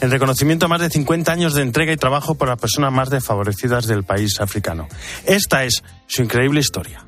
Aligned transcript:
en 0.00 0.10
reconocimiento 0.10 0.66
a 0.66 0.68
más 0.68 0.80
de 0.80 0.90
50 0.90 1.32
años 1.32 1.54
de 1.54 1.62
entrega 1.62 1.92
y 1.92 1.96
trabajo 1.96 2.34
por 2.34 2.48
las 2.48 2.58
personas 2.58 2.92
más 2.92 3.10
desfavorecidas 3.10 3.86
del 3.86 4.04
país 4.04 4.40
africano. 4.40 4.88
Esta 5.24 5.64
es 5.64 5.82
su 6.06 6.22
increíble 6.22 6.60
historia. 6.60 7.04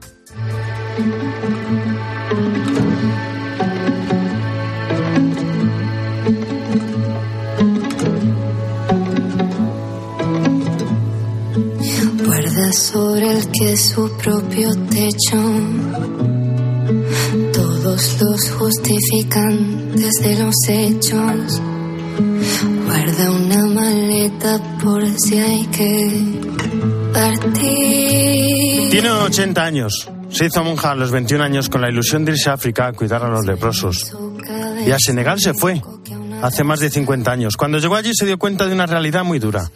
Guarda 12.25 12.73
sobre 12.73 13.31
el 13.31 13.49
que 13.51 13.77
su 13.77 14.17
propio 14.19 14.71
techo 14.91 15.37
todos 17.53 18.21
los 18.21 18.51
justificantes 18.53 20.13
de 20.23 20.39
los 20.43 20.55
hechos. 20.69 21.72
Guarda 23.05 23.31
una 23.33 23.67
maleta 23.67 24.61
por 24.81 25.05
si 25.19 25.37
hay 25.37 25.67
que 25.67 26.41
partir. 27.13 28.91
Tiene 28.91 29.11
80 29.11 29.65
años. 29.65 30.09
Se 30.31 30.47
hizo 30.47 30.63
monja 30.63 30.93
a 30.93 30.95
los 30.95 31.11
21 31.11 31.43
años 31.43 31.69
con 31.69 31.81
la 31.81 31.91
ilusión 31.91 32.25
de 32.25 32.31
irse 32.31 32.49
a 32.49 32.53
África 32.53 32.87
a 32.87 32.93
cuidar 32.93 33.25
a 33.25 33.29
los 33.29 33.45
leprosos. 33.45 34.17
Y 34.87 34.93
a 34.93 34.99
Senegal 35.01 35.41
se 35.41 35.53
fue, 35.53 35.83
hace 36.43 36.63
más 36.63 36.79
de 36.79 36.91
50 36.91 37.29
años. 37.29 37.57
Cuando 37.57 37.79
llegó 37.79 37.97
allí 37.97 38.13
se 38.15 38.25
dio 38.25 38.39
cuenta 38.39 38.69
de 38.69 38.73
una 38.73 38.87
realidad 38.87 39.25
muy 39.25 39.41
dura. 39.41 39.69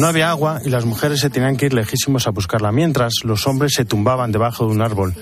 No 0.00 0.08
había 0.08 0.30
agua 0.30 0.60
y 0.64 0.70
las 0.70 0.84
mujeres 0.84 1.20
se 1.20 1.30
tenían 1.30 1.56
que 1.56 1.66
ir 1.66 1.72
lejísimos 1.72 2.26
a 2.26 2.30
buscarla, 2.30 2.72
mientras 2.72 3.12
los 3.22 3.46
hombres 3.46 3.74
se 3.76 3.84
tumbaban 3.84 4.32
debajo 4.32 4.66
de 4.66 4.72
un 4.72 4.82
árbol 4.82 5.14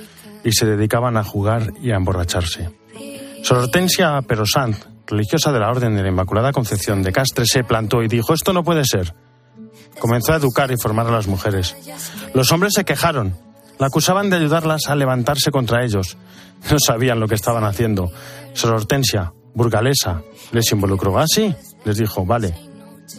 y 0.45 0.53
se 0.53 0.65
dedicaban 0.65 1.19
a 1.19 1.25
jugar 1.25 1.75
y 1.83 1.91
a 1.91 1.97
emborracharse. 1.97 2.71
Sor 3.43 3.59
Hortensia 3.59 4.23
Perosant, 4.23 4.77
religiosa 5.09 5.51
de 5.53 5.59
la 5.59 5.71
Orden 5.71 5.97
de 5.97 6.03
la 6.03 6.09
Inmaculada 6.09 6.53
Concepción 6.53 7.03
de 7.03 7.13
Castres, 7.13 7.49
se 7.51 7.65
plantó 7.65 8.03
y 8.03 8.09
dijo, 8.09 8.35
esto 8.35 8.53
no 8.53 8.63
puede 8.63 8.85
ser. 8.85 9.15
Comenzó 9.99 10.33
a 10.33 10.37
educar 10.37 10.71
y 10.71 10.77
formar 10.81 11.07
a 11.09 11.13
las 11.13 11.27
mujeres. 11.27 11.77
Los 12.35 12.53
hombres 12.53 12.75
se 12.75 12.85
quejaron, 12.85 13.37
la 13.79 13.87
acusaban 13.87 14.31
de 14.31 14.37
ayudarlas 14.37 14.83
a 14.89 14.95
levantarse 14.95 15.51
contra 15.51 15.85
ellos. 15.85 16.17
No 16.71 16.79
sabían 16.79 17.21
lo 17.21 17.29
que 17.29 17.35
estaban 17.35 17.65
haciendo. 17.65 18.11
Sor 18.53 18.75
Hortensia, 18.75 19.33
burgalesa, 19.55 20.23
les 20.53 20.71
involucró. 20.73 21.19
Ah, 21.19 21.27
sí, 21.27 21.55
les 21.85 21.97
dijo, 21.97 22.25
vale. 22.27 22.55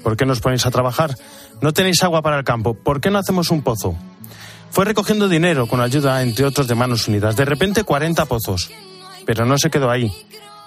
¿Por 0.04 0.16
qué 0.16 0.26
nos 0.26 0.40
ponéis 0.40 0.66
a 0.66 0.72
trabajar? 0.72 1.16
No 1.62 1.74
tenéis 1.74 2.04
agua 2.04 2.22
para 2.22 2.38
el 2.38 2.44
campo. 2.44 2.74
¿Por 2.74 3.02
qué 3.02 3.10
no 3.10 3.18
hacemos 3.18 3.50
un 3.52 3.62
pozo? 3.62 3.96
Fue 4.70 4.86
recogiendo 4.86 5.28
dinero 5.28 5.68
con 5.68 5.82
ayuda, 5.82 6.22
entre 6.22 6.46
otros, 6.46 6.68
de 6.68 6.76
Manos 6.76 7.08
Unidas. 7.08 7.36
De 7.36 7.46
repente, 7.46 7.84
40 7.84 8.26
pozos. 8.26 8.70
Pero 9.26 9.46
no 9.46 9.58
se 9.58 9.70
quedó 9.70 9.90
ahí. 9.90 10.12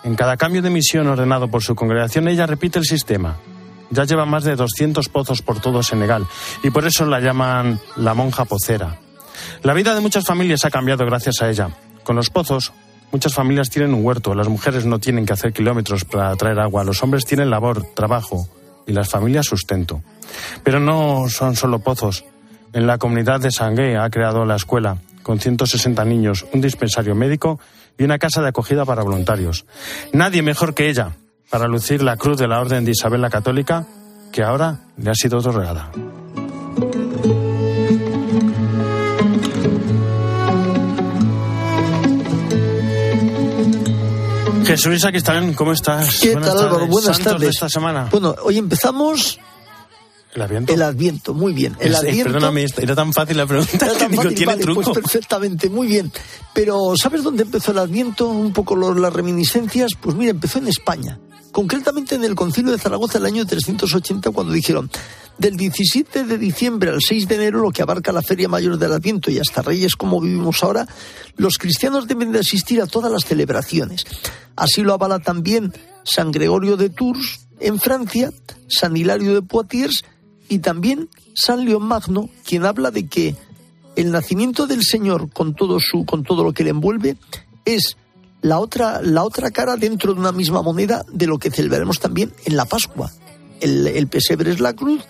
En 0.04 0.16
cada 0.16 0.36
cambio 0.36 0.62
de 0.62 0.70
misión 0.70 1.06
ordenado 1.06 1.48
por 1.48 1.62
su 1.62 1.74
congregación, 1.74 2.28
ella 2.28 2.46
repite 2.46 2.78
el 2.78 2.84
sistema. 2.84 3.36
Ya 3.90 4.04
lleva 4.04 4.26
más 4.26 4.44
de 4.44 4.56
200 4.56 5.08
pozos 5.08 5.42
por 5.42 5.60
todo 5.60 5.82
Senegal 5.82 6.26
y 6.62 6.70
por 6.70 6.86
eso 6.86 7.06
la 7.06 7.20
llaman 7.20 7.78
la 7.96 8.14
monja 8.14 8.44
pocera. 8.44 8.98
La 9.62 9.74
vida 9.74 9.94
de 9.94 10.00
muchas 10.00 10.24
familias 10.24 10.64
ha 10.64 10.70
cambiado 10.70 11.04
gracias 11.06 11.42
a 11.42 11.50
ella. 11.50 11.70
Con 12.02 12.16
los 12.16 12.30
pozos, 12.30 12.72
muchas 13.12 13.34
familias 13.34 13.70
tienen 13.70 13.94
un 13.94 14.04
huerto. 14.04 14.34
Las 14.34 14.48
mujeres 14.48 14.86
no 14.86 14.98
tienen 14.98 15.26
que 15.26 15.34
hacer 15.34 15.52
kilómetros 15.52 16.04
para 16.04 16.34
traer 16.36 16.58
agua. 16.58 16.84
Los 16.84 17.02
hombres 17.02 17.24
tienen 17.24 17.50
labor, 17.50 17.84
trabajo 17.94 18.48
y 18.86 18.92
las 18.92 19.08
familias 19.08 19.46
sustento. 19.46 20.02
Pero 20.64 20.80
no 20.80 21.28
son 21.28 21.54
solo 21.54 21.78
pozos. 21.78 22.24
En 22.72 22.86
la 22.86 22.98
comunidad 22.98 23.40
de 23.40 23.50
Sangué 23.50 23.96
ha 23.98 24.08
creado 24.10 24.46
la 24.46 24.56
escuela, 24.56 24.96
con 25.22 25.38
160 25.38 26.04
niños, 26.04 26.46
un 26.52 26.60
dispensario 26.60 27.14
médico 27.14 27.60
y 27.98 28.04
una 28.04 28.18
casa 28.18 28.42
de 28.42 28.48
acogida 28.48 28.84
para 28.84 29.02
voluntarios. 29.02 29.64
Nadie 30.12 30.42
mejor 30.42 30.74
que 30.74 30.88
ella 30.88 31.12
para 31.50 31.68
lucir 31.68 32.02
la 32.02 32.16
cruz 32.16 32.38
de 32.38 32.48
la 32.48 32.60
Orden 32.60 32.84
de 32.84 32.92
Isabel 32.92 33.20
la 33.20 33.28
Católica, 33.28 33.86
que 34.32 34.42
ahora 34.42 34.80
le 34.96 35.10
ha 35.10 35.14
sido 35.14 35.38
otorgada. 35.38 35.90
Jesús 44.64 45.04
Aquistán, 45.04 45.52
¿cómo 45.52 45.72
estás? 45.72 46.18
¿Qué 46.20 46.34
tal, 46.34 46.44
Álvaro? 46.44 46.86
Buenas 46.86 47.18
tardes. 47.18 47.40
de 47.40 47.48
esta 47.48 47.68
semana. 47.68 48.08
Bueno, 48.10 48.34
hoy 48.42 48.56
empezamos 48.56 49.38
¿El 50.34 50.42
Adviento? 50.42 50.72
el 50.72 50.82
Adviento, 50.82 51.34
muy 51.34 51.52
bien. 51.52 51.76
El 51.80 51.92
Es- 51.92 51.98
Adviento. 51.98 52.24
Perdóname, 52.32 52.66
era 52.78 52.94
tan 52.94 53.12
fácil 53.12 53.36
la 53.36 53.46
pregunta 53.46 53.70
Era 53.84 53.92
que 53.92 53.98
tan 53.98 54.10
digo, 54.10 54.22
tiene 54.28 54.46
vale, 54.46 54.62
truco. 54.62 54.80
Pues 54.82 54.94
perfectamente, 54.94 55.68
muy 55.68 55.86
bien. 55.86 56.10
Pero 56.54 56.94
¿sabes 57.00 57.22
dónde 57.22 57.42
empezó 57.42 57.72
el 57.72 57.78
Adviento? 57.78 58.28
Un 58.28 58.52
poco 58.52 58.76
las 58.76 59.12
reminiscencias. 59.12 59.90
Pues 60.00 60.16
mira, 60.16 60.30
empezó 60.30 60.58
en 60.58 60.68
España. 60.68 61.18
Concretamente 61.50 62.14
en 62.14 62.24
el 62.24 62.34
Concilio 62.34 62.72
de 62.72 62.78
Zaragoza 62.78 63.18
del 63.18 63.26
año 63.26 63.44
380, 63.44 64.30
cuando 64.30 64.54
dijeron 64.54 64.90
del 65.36 65.56
17 65.58 66.24
de 66.24 66.38
diciembre 66.38 66.88
al 66.90 67.00
6 67.06 67.28
de 67.28 67.34
enero, 67.34 67.60
lo 67.60 67.70
que 67.70 67.82
abarca 67.82 68.10
la 68.12 68.22
Feria 68.22 68.48
Mayor 68.48 68.78
del 68.78 68.92
Adviento 68.92 69.30
y 69.30 69.38
hasta 69.38 69.60
Reyes 69.60 69.96
como 69.96 70.18
vivimos 70.20 70.62
ahora, 70.62 70.86
los 71.36 71.58
cristianos 71.58 72.06
deben 72.06 72.32
de 72.32 72.38
asistir 72.38 72.80
a 72.80 72.86
todas 72.86 73.12
las 73.12 73.24
celebraciones. 73.26 74.04
Así 74.56 74.80
lo 74.82 74.94
avala 74.94 75.18
también 75.18 75.74
San 76.04 76.30
Gregorio 76.32 76.78
de 76.78 76.88
Tours 76.88 77.46
en 77.60 77.78
Francia, 77.78 78.30
San 78.68 78.96
Hilario 78.96 79.34
de 79.34 79.42
Poitiers 79.42 80.04
y 80.52 80.58
también 80.58 81.08
San 81.34 81.64
León 81.64 81.84
Magno, 81.84 82.28
quien 82.44 82.66
habla 82.66 82.90
de 82.90 83.06
que 83.06 83.34
el 83.96 84.12
nacimiento 84.12 84.66
del 84.66 84.82
Señor 84.82 85.32
con 85.32 85.54
todo 85.54 85.78
su 85.80 86.04
con 86.04 86.24
todo 86.24 86.44
lo 86.44 86.52
que 86.52 86.62
le 86.62 86.68
envuelve 86.68 87.16
es 87.64 87.96
la 88.42 88.58
otra 88.58 89.00
la 89.00 89.24
otra 89.24 89.50
cara 89.50 89.78
dentro 89.78 90.12
de 90.12 90.20
una 90.20 90.30
misma 90.30 90.60
moneda 90.60 91.06
de 91.10 91.26
lo 91.26 91.38
que 91.38 91.50
celebraremos 91.50 92.00
también 92.00 92.34
en 92.44 92.56
la 92.56 92.66
Pascua. 92.66 93.10
El, 93.62 94.06
pesebre 94.08 94.50
es 94.50 94.60
la 94.60 94.74
cruz, 94.74 95.00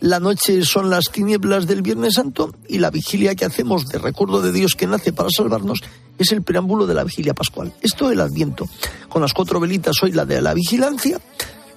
la 0.00 0.18
noche 0.18 0.64
son 0.64 0.90
las 0.90 1.12
tinieblas 1.12 1.68
del 1.68 1.82
Viernes 1.82 2.14
Santo 2.14 2.52
y 2.66 2.78
la 2.78 2.90
vigilia 2.90 3.36
que 3.36 3.44
hacemos 3.44 3.86
de 3.86 3.98
recuerdo 3.98 4.42
de 4.42 4.50
Dios 4.50 4.74
que 4.74 4.88
nace 4.88 5.12
para 5.12 5.28
salvarnos 5.30 5.78
es 6.18 6.32
el 6.32 6.42
preámbulo 6.42 6.88
de 6.88 6.94
la 6.94 7.04
vigilia 7.04 7.34
pascual. 7.34 7.72
Esto 7.82 8.10
el 8.10 8.20
Adviento. 8.20 8.66
Con 9.08 9.22
las 9.22 9.32
cuatro 9.32 9.60
velitas 9.60 9.94
hoy 10.02 10.10
la 10.10 10.24
de 10.24 10.42
la 10.42 10.54
vigilancia, 10.54 11.20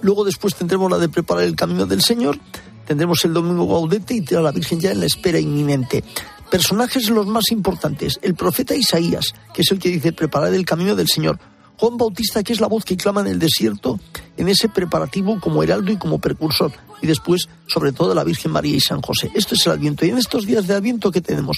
luego 0.01 0.25
después 0.25 0.55
tendremos 0.55 0.89
la 0.89 0.97
de 0.97 1.07
preparar 1.07 1.43
el 1.43 1.55
camino 1.55 1.85
del 1.85 2.01
Señor, 2.01 2.39
tendremos 2.85 3.23
el 3.25 3.33
domingo 3.33 3.67
gaudete 3.67 4.15
y 4.15 4.35
a 4.35 4.41
la 4.41 4.51
Virgen 4.51 4.79
ya 4.79 4.91
en 4.91 4.99
la 4.99 5.05
espera 5.05 5.39
inminente. 5.39 6.03
Personajes 6.49 7.09
los 7.09 7.27
más 7.27 7.51
importantes, 7.51 8.19
el 8.21 8.35
profeta 8.35 8.75
Isaías, 8.75 9.33
que 9.53 9.61
es 9.61 9.71
el 9.71 9.79
que 9.79 9.89
dice 9.89 10.11
preparar 10.11 10.53
el 10.53 10.65
camino 10.65 10.95
del 10.95 11.07
Señor. 11.07 11.39
Juan 11.77 11.97
Bautista, 11.97 12.43
que 12.43 12.53
es 12.53 12.59
la 12.59 12.67
voz 12.67 12.85
que 12.85 12.95
clama 12.95 13.21
en 13.21 13.27
el 13.27 13.39
desierto, 13.39 13.99
en 14.37 14.49
ese 14.49 14.69
preparativo 14.69 15.39
como 15.39 15.63
heraldo 15.63 15.91
y 15.91 15.97
como 15.97 16.19
precursor. 16.19 16.71
Y 17.01 17.07
después, 17.07 17.49
sobre 17.65 17.91
todo, 17.91 18.13
la 18.13 18.23
Virgen 18.23 18.51
María 18.51 18.75
y 18.75 18.79
San 18.79 19.01
José. 19.01 19.31
Esto 19.33 19.55
es 19.55 19.65
el 19.65 19.71
Adviento. 19.71 20.05
Y 20.05 20.09
en 20.09 20.19
estos 20.19 20.45
días 20.45 20.67
de 20.67 20.75
Adviento, 20.75 21.11
¿qué 21.11 21.21
tenemos? 21.21 21.57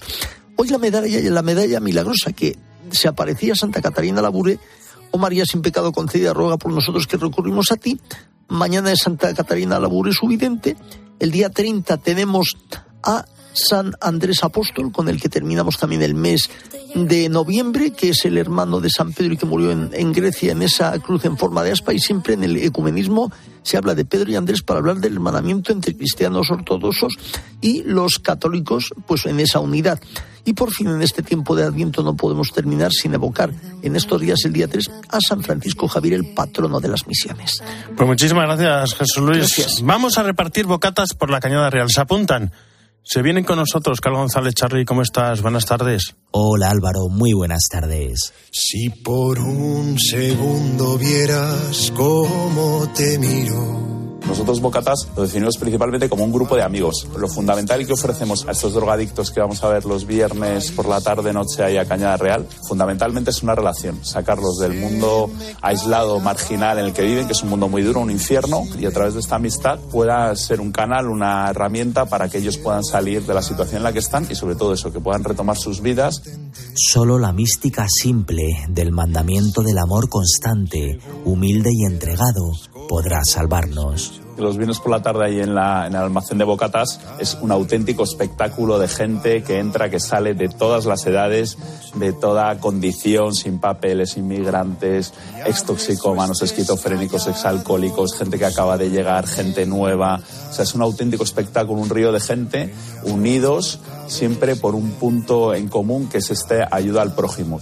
Hoy 0.55 0.69
la 0.69 0.77
medalla, 0.77 1.19
la 1.29 1.41
medalla 1.41 1.79
milagrosa 1.79 2.31
que 2.31 2.57
se 2.91 3.07
aparecía 3.07 3.55
Santa 3.55 3.81
Catarina 3.81 4.21
Labure, 4.21 4.59
oh 5.11 5.17
María 5.17 5.45
sin 5.45 5.61
pecado 5.61 5.91
concedida, 5.91 6.33
ruega 6.33 6.57
por 6.57 6.71
nosotros 6.71 7.07
que 7.07 7.17
recurrimos 7.17 7.71
a 7.71 7.75
ti. 7.75 7.99
Mañana 8.47 8.91
es 8.91 8.99
Santa 8.99 9.33
Catarina 9.33 9.79
Labure 9.79 10.13
su 10.13 10.27
vidente. 10.27 10.77
El 11.19 11.31
día 11.31 11.49
30 11.49 11.97
tenemos 11.97 12.57
a 13.03 13.25
San 13.53 13.93
Andrés 14.01 14.43
Apóstol, 14.43 14.91
con 14.91 15.09
el 15.09 15.21
que 15.21 15.29
terminamos 15.29 15.77
también 15.77 16.01
el 16.01 16.15
mes 16.15 16.49
de 16.95 17.29
noviembre, 17.29 17.91
que 17.91 18.09
es 18.09 18.25
el 18.25 18.37
hermano 18.37 18.79
de 18.79 18.89
San 18.89 19.13
Pedro 19.13 19.33
y 19.33 19.37
que 19.37 19.45
murió 19.45 19.71
en, 19.71 19.89
en 19.93 20.11
Grecia 20.11 20.51
en 20.51 20.61
esa 20.61 20.97
cruz 20.99 21.25
en 21.25 21.37
forma 21.37 21.63
de 21.63 21.71
aspa. 21.71 21.93
Y 21.93 21.99
siempre 21.99 22.33
en 22.33 22.43
el 22.43 22.57
ecumenismo 22.57 23.31
se 23.63 23.77
habla 23.77 23.95
de 23.95 24.05
Pedro 24.05 24.29
y 24.29 24.35
Andrés 24.35 24.61
para 24.61 24.79
hablar 24.79 24.97
del 24.97 25.13
hermanamiento 25.13 25.71
entre 25.71 25.95
cristianos 25.95 26.51
ortodoxos 26.51 27.13
y 27.61 27.83
los 27.83 28.19
católicos, 28.19 28.93
pues 29.07 29.25
en 29.25 29.39
esa 29.39 29.59
unidad. 29.59 29.99
Y 30.45 30.53
por 30.53 30.71
fin, 30.71 30.89
en 30.89 31.01
este 31.01 31.23
tiempo 31.23 31.55
de 31.55 31.63
Adviento, 31.63 32.03
no 32.03 32.15
podemos 32.15 32.51
terminar 32.51 32.91
sin 32.91 33.13
evocar 33.13 33.53
en 33.81 33.95
estos 33.95 34.19
días, 34.19 34.39
el 34.43 34.51
día 34.51 34.67
3, 34.67 34.91
a 35.09 35.19
San 35.25 35.41
Francisco 35.41 35.87
Javier, 35.87 36.15
el 36.15 36.33
patrono 36.33 36.81
de 36.81 36.89
las 36.89 37.07
misiones. 37.07 37.63
Pues 37.95 38.07
muchísimas 38.07 38.45
gracias, 38.45 38.95
Jesús 38.95 39.23
Luis. 39.23 39.37
Gracias. 39.37 39.81
Vamos 39.81 40.17
a 40.17 40.23
repartir 40.23 40.65
bocatas 40.65 41.13
por 41.13 41.29
la 41.29 41.39
Cañada 41.39 41.69
Real. 41.69 41.89
Se 41.89 42.01
apuntan. 42.01 42.51
Se 43.03 43.21
vienen 43.21 43.43
con 43.43 43.57
nosotros. 43.57 43.99
Carl 43.99 44.15
González 44.15 44.53
Charly, 44.55 44.85
¿cómo 44.85 45.01
estás? 45.01 45.41
Buenas 45.41 45.65
tardes. 45.65 46.15
Hola 46.31 46.69
Álvaro, 46.69 47.09
muy 47.09 47.33
buenas 47.33 47.63
tardes. 47.69 48.33
Si 48.51 48.89
por 48.89 49.39
un 49.39 49.99
segundo 49.99 50.97
vieras 50.97 51.91
cómo 51.95 52.91
te 52.95 53.17
miro. 53.19 54.02
Nosotros 54.27 54.61
Bocatas 54.61 55.07
lo 55.15 55.23
definimos 55.23 55.57
principalmente 55.57 56.09
como 56.09 56.23
un 56.23 56.31
grupo 56.31 56.55
de 56.55 56.63
amigos. 56.63 57.07
Lo 57.17 57.27
fundamental 57.27 57.85
que 57.85 57.93
ofrecemos 57.93 58.47
a 58.47 58.51
estos 58.51 58.73
drogadictos 58.73 59.31
que 59.31 59.39
vamos 59.39 59.63
a 59.63 59.69
ver 59.69 59.85
los 59.85 60.05
viernes 60.05 60.71
por 60.71 60.87
la 60.87 61.01
tarde, 61.01 61.33
noche 61.33 61.63
ahí 61.63 61.77
a 61.77 61.85
Cañada 61.85 62.17
Real, 62.17 62.47
fundamentalmente 62.67 63.31
es 63.31 63.43
una 63.43 63.55
relación. 63.55 64.03
Sacarlos 64.03 64.57
del 64.59 64.73
mundo 64.73 65.29
aislado, 65.61 66.19
marginal 66.19 66.79
en 66.79 66.85
el 66.85 66.93
que 66.93 67.03
viven, 67.03 67.27
que 67.27 67.33
es 67.33 67.43
un 67.43 67.49
mundo 67.49 67.67
muy 67.67 67.81
duro, 67.83 67.99
un 67.99 68.11
infierno, 68.11 68.63
y 68.79 68.85
a 68.85 68.91
través 68.91 69.13
de 69.13 69.19
esta 69.19 69.35
amistad 69.35 69.79
pueda 69.91 70.35
ser 70.35 70.61
un 70.61 70.71
canal, 70.71 71.07
una 71.07 71.49
herramienta 71.49 72.05
para 72.05 72.29
que 72.29 72.37
ellos 72.37 72.57
puedan 72.57 72.83
salir 72.83 73.25
de 73.25 73.33
la 73.33 73.41
situación 73.41 73.77
en 73.77 73.83
la 73.83 73.93
que 73.93 73.99
están 73.99 74.27
y 74.29 74.35
sobre 74.35 74.55
todo 74.55 74.73
eso, 74.73 74.91
que 74.91 74.99
puedan 74.99 75.23
retomar 75.23 75.57
sus 75.57 75.81
vidas 75.81 76.21
Solo 76.75 77.19
la 77.19 77.31
mística 77.31 77.85
simple 77.87 78.43
del 78.67 78.91
mandamiento 78.91 79.61
del 79.61 79.77
amor 79.77 80.09
constante, 80.09 80.99
humilde 81.23 81.69
y 81.71 81.85
entregado, 81.85 82.51
podrá 82.87 83.21
salvarnos. 83.23 84.19
Los 84.37 84.57
viernes 84.57 84.79
por 84.79 84.91
la 84.91 85.01
tarde 85.01 85.25
ahí 85.25 85.39
en, 85.39 85.53
la, 85.53 85.85
en 85.85 85.93
el 85.93 86.01
almacén 86.01 86.39
de 86.39 86.43
bocatas 86.43 86.99
es 87.19 87.37
un 87.39 87.51
auténtico 87.51 88.03
espectáculo 88.03 88.79
de 88.79 88.87
gente 88.87 89.43
que 89.43 89.59
entra, 89.59 89.91
que 89.91 89.99
sale 89.99 90.33
de 90.33 90.49
todas 90.49 90.85
las 90.85 91.05
edades, 91.05 91.57
de 91.93 92.13
toda 92.13 92.59
condición, 92.59 93.35
sin 93.35 93.59
papeles, 93.59 94.17
inmigrantes, 94.17 95.13
extoxicómanos, 95.45 96.41
esquizofrénicos, 96.41 97.27
exalcohólicos, 97.27 98.17
gente 98.17 98.39
que 98.39 98.45
acaba 98.45 98.75
de 98.77 98.89
llegar, 98.89 99.27
gente 99.27 99.67
nueva. 99.67 100.19
O 100.49 100.53
sea, 100.53 100.63
es 100.63 100.73
un 100.73 100.81
auténtico 100.81 101.23
espectáculo, 101.23 101.79
un 101.79 101.89
río 101.89 102.11
de 102.11 102.19
gente 102.19 102.73
unidos 103.03 103.79
siempre 104.07 104.55
por 104.55 104.75
un 104.75 104.91
punto 104.91 105.53
en 105.53 105.67
común 105.67 106.09
que 106.09 106.17
es 106.17 106.31
este 106.31 106.65
ayuda 106.69 107.01
al 107.03 107.13
prójimo. 107.13 107.59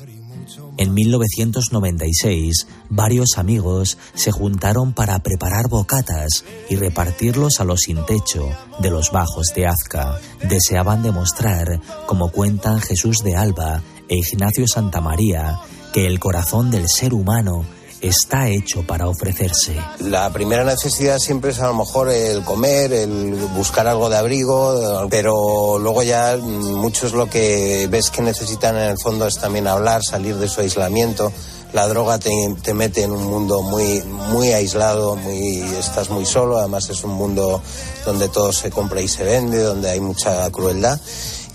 En 0.77 0.93
1996, 0.93 2.67
varios 2.89 3.37
amigos 3.37 3.97
se 4.13 4.31
juntaron 4.31 4.93
para 4.93 5.19
preparar 5.19 5.67
bocatas 5.69 6.45
y 6.69 6.75
repartirlos 6.75 7.59
a 7.59 7.65
los 7.65 7.81
sin 7.81 8.03
techo 8.05 8.49
de 8.79 8.89
los 8.89 9.11
bajos 9.11 9.53
de 9.55 9.67
Azca. 9.67 10.19
Deseaban 10.47 11.03
demostrar, 11.03 11.79
como 12.07 12.31
cuentan 12.31 12.79
Jesús 12.79 13.19
de 13.23 13.35
Alba 13.35 13.81
e 14.07 14.17
Ignacio 14.17 14.67
Santamaría, 14.67 15.59
que 15.93 16.07
el 16.07 16.19
corazón 16.19 16.71
del 16.71 16.87
ser 16.87 17.13
humano 17.13 17.65
está 18.01 18.49
hecho 18.49 18.83
para 18.83 19.07
ofrecerse. 19.07 19.75
La 19.99 20.31
primera 20.31 20.63
necesidad 20.63 21.19
siempre 21.19 21.51
es 21.51 21.59
a 21.59 21.67
lo 21.67 21.75
mejor 21.75 22.09
el 22.09 22.43
comer, 22.43 22.91
el 22.91 23.35
buscar 23.55 23.87
algo 23.87 24.09
de 24.09 24.17
abrigo, 24.17 25.07
pero 25.09 25.77
luego 25.79 26.03
ya 26.03 26.37
muchos 26.37 27.13
lo 27.13 27.29
que 27.29 27.87
ves 27.89 28.09
que 28.09 28.21
necesitan 28.21 28.75
en 28.75 28.89
el 28.91 28.97
fondo 29.01 29.27
es 29.27 29.35
también 29.35 29.67
hablar, 29.67 30.01
salir 30.03 30.35
de 30.37 30.49
su 30.49 30.61
aislamiento. 30.61 31.31
La 31.73 31.87
droga 31.87 32.19
te, 32.19 32.31
te 32.61 32.73
mete 32.73 33.03
en 33.03 33.11
un 33.11 33.23
mundo 33.23 33.61
muy, 33.61 34.01
muy 34.29 34.49
aislado, 34.51 35.15
muy, 35.15 35.61
estás 35.79 36.09
muy 36.09 36.25
solo, 36.25 36.57
además 36.57 36.89
es 36.89 37.03
un 37.05 37.11
mundo 37.11 37.61
donde 38.05 38.27
todo 38.27 38.51
se 38.51 38.69
compra 38.69 38.99
y 38.99 39.07
se 39.07 39.23
vende, 39.23 39.63
donde 39.63 39.89
hay 39.89 40.01
mucha 40.01 40.49
crueldad 40.51 40.99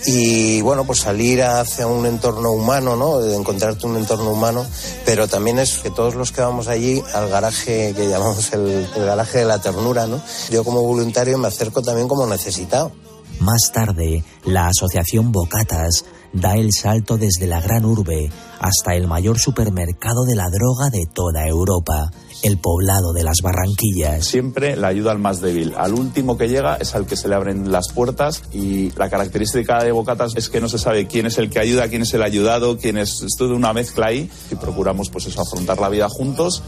y 0.04 0.60
bueno, 0.60 0.84
pues 0.84 1.00
salir 1.00 1.42
hacia 1.42 1.86
un 1.86 2.04
entorno 2.06 2.52
humano, 2.52 2.96
¿no? 2.96 3.18
De 3.18 3.34
encontrarte 3.34 3.86
un 3.86 3.96
entorno 3.96 4.30
humano, 4.30 4.66
pero 5.04 5.26
también 5.26 5.58
es 5.58 5.78
que 5.78 5.90
todos 5.90 6.14
los 6.14 6.32
que 6.32 6.42
vamos 6.42 6.68
allí 6.68 7.02
al 7.14 7.28
garaje 7.28 7.94
que 7.94 8.08
llamamos 8.08 8.52
el, 8.52 8.86
el 8.94 9.04
garaje 9.04 9.38
de 9.38 9.44
la 9.46 9.60
ternura, 9.60 10.06
¿no? 10.06 10.20
Yo 10.50 10.64
como 10.64 10.82
voluntario 10.82 11.38
me 11.38 11.48
acerco 11.48 11.82
también 11.82 12.08
como 12.08 12.26
necesitado. 12.26 12.92
Más 13.40 13.70
tarde, 13.72 14.24
la 14.44 14.68
asociación 14.68 15.30
Bocatas 15.30 16.04
da 16.32 16.54
el 16.54 16.72
salto 16.72 17.16
desde 17.16 17.46
la 17.46 17.60
gran 17.60 17.84
urbe 17.84 18.30
hasta 18.60 18.94
el 18.94 19.06
mayor 19.06 19.38
supermercado 19.38 20.24
de 20.24 20.34
la 20.34 20.48
droga 20.50 20.90
de 20.90 21.06
toda 21.12 21.46
Europa, 21.46 22.10
el 22.42 22.58
poblado 22.58 23.12
de 23.12 23.24
las 23.24 23.38
Barranquillas. 23.42 24.24
Siempre 24.24 24.76
la 24.76 24.88
ayuda 24.88 25.12
al 25.12 25.18
más 25.18 25.40
débil. 25.40 25.74
Al 25.76 25.94
último 25.94 26.36
que 26.36 26.48
llega 26.48 26.76
es 26.76 26.94
al 26.94 27.06
que 27.06 27.16
se 27.16 27.28
le 27.28 27.34
abren 27.34 27.70
las 27.72 27.92
puertas 27.92 28.42
y 28.52 28.90
la 28.92 29.08
característica 29.08 29.82
de 29.82 29.92
Bocatas 29.92 30.32
es 30.36 30.48
que 30.48 30.60
no 30.60 30.68
se 30.68 30.78
sabe 30.78 31.06
quién 31.06 31.26
es 31.26 31.38
el 31.38 31.50
que 31.50 31.58
ayuda, 31.58 31.88
quién 31.88 32.02
es 32.02 32.14
el 32.14 32.22
ayudado, 32.22 32.76
quién 32.78 32.98
es... 32.98 33.22
Es 33.22 33.36
toda 33.36 33.54
una 33.54 33.72
mezcla 33.72 34.06
ahí 34.06 34.30
y 34.50 34.54
procuramos 34.54 35.10
pues 35.10 35.26
eso, 35.26 35.40
afrontar 35.40 35.80
la 35.80 35.88
vida 35.88 36.08
juntos 36.08 36.62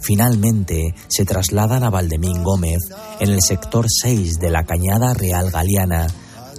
Finalmente 0.00 0.94
se 1.08 1.24
trasladan 1.24 1.84
a 1.84 1.90
Valdemín 1.90 2.42
Gómez, 2.42 2.78
en 3.20 3.30
el 3.30 3.42
sector 3.42 3.86
6 3.88 4.38
de 4.40 4.50
la 4.50 4.64
Cañada 4.64 5.12
Real 5.12 5.50
Galiana, 5.50 6.06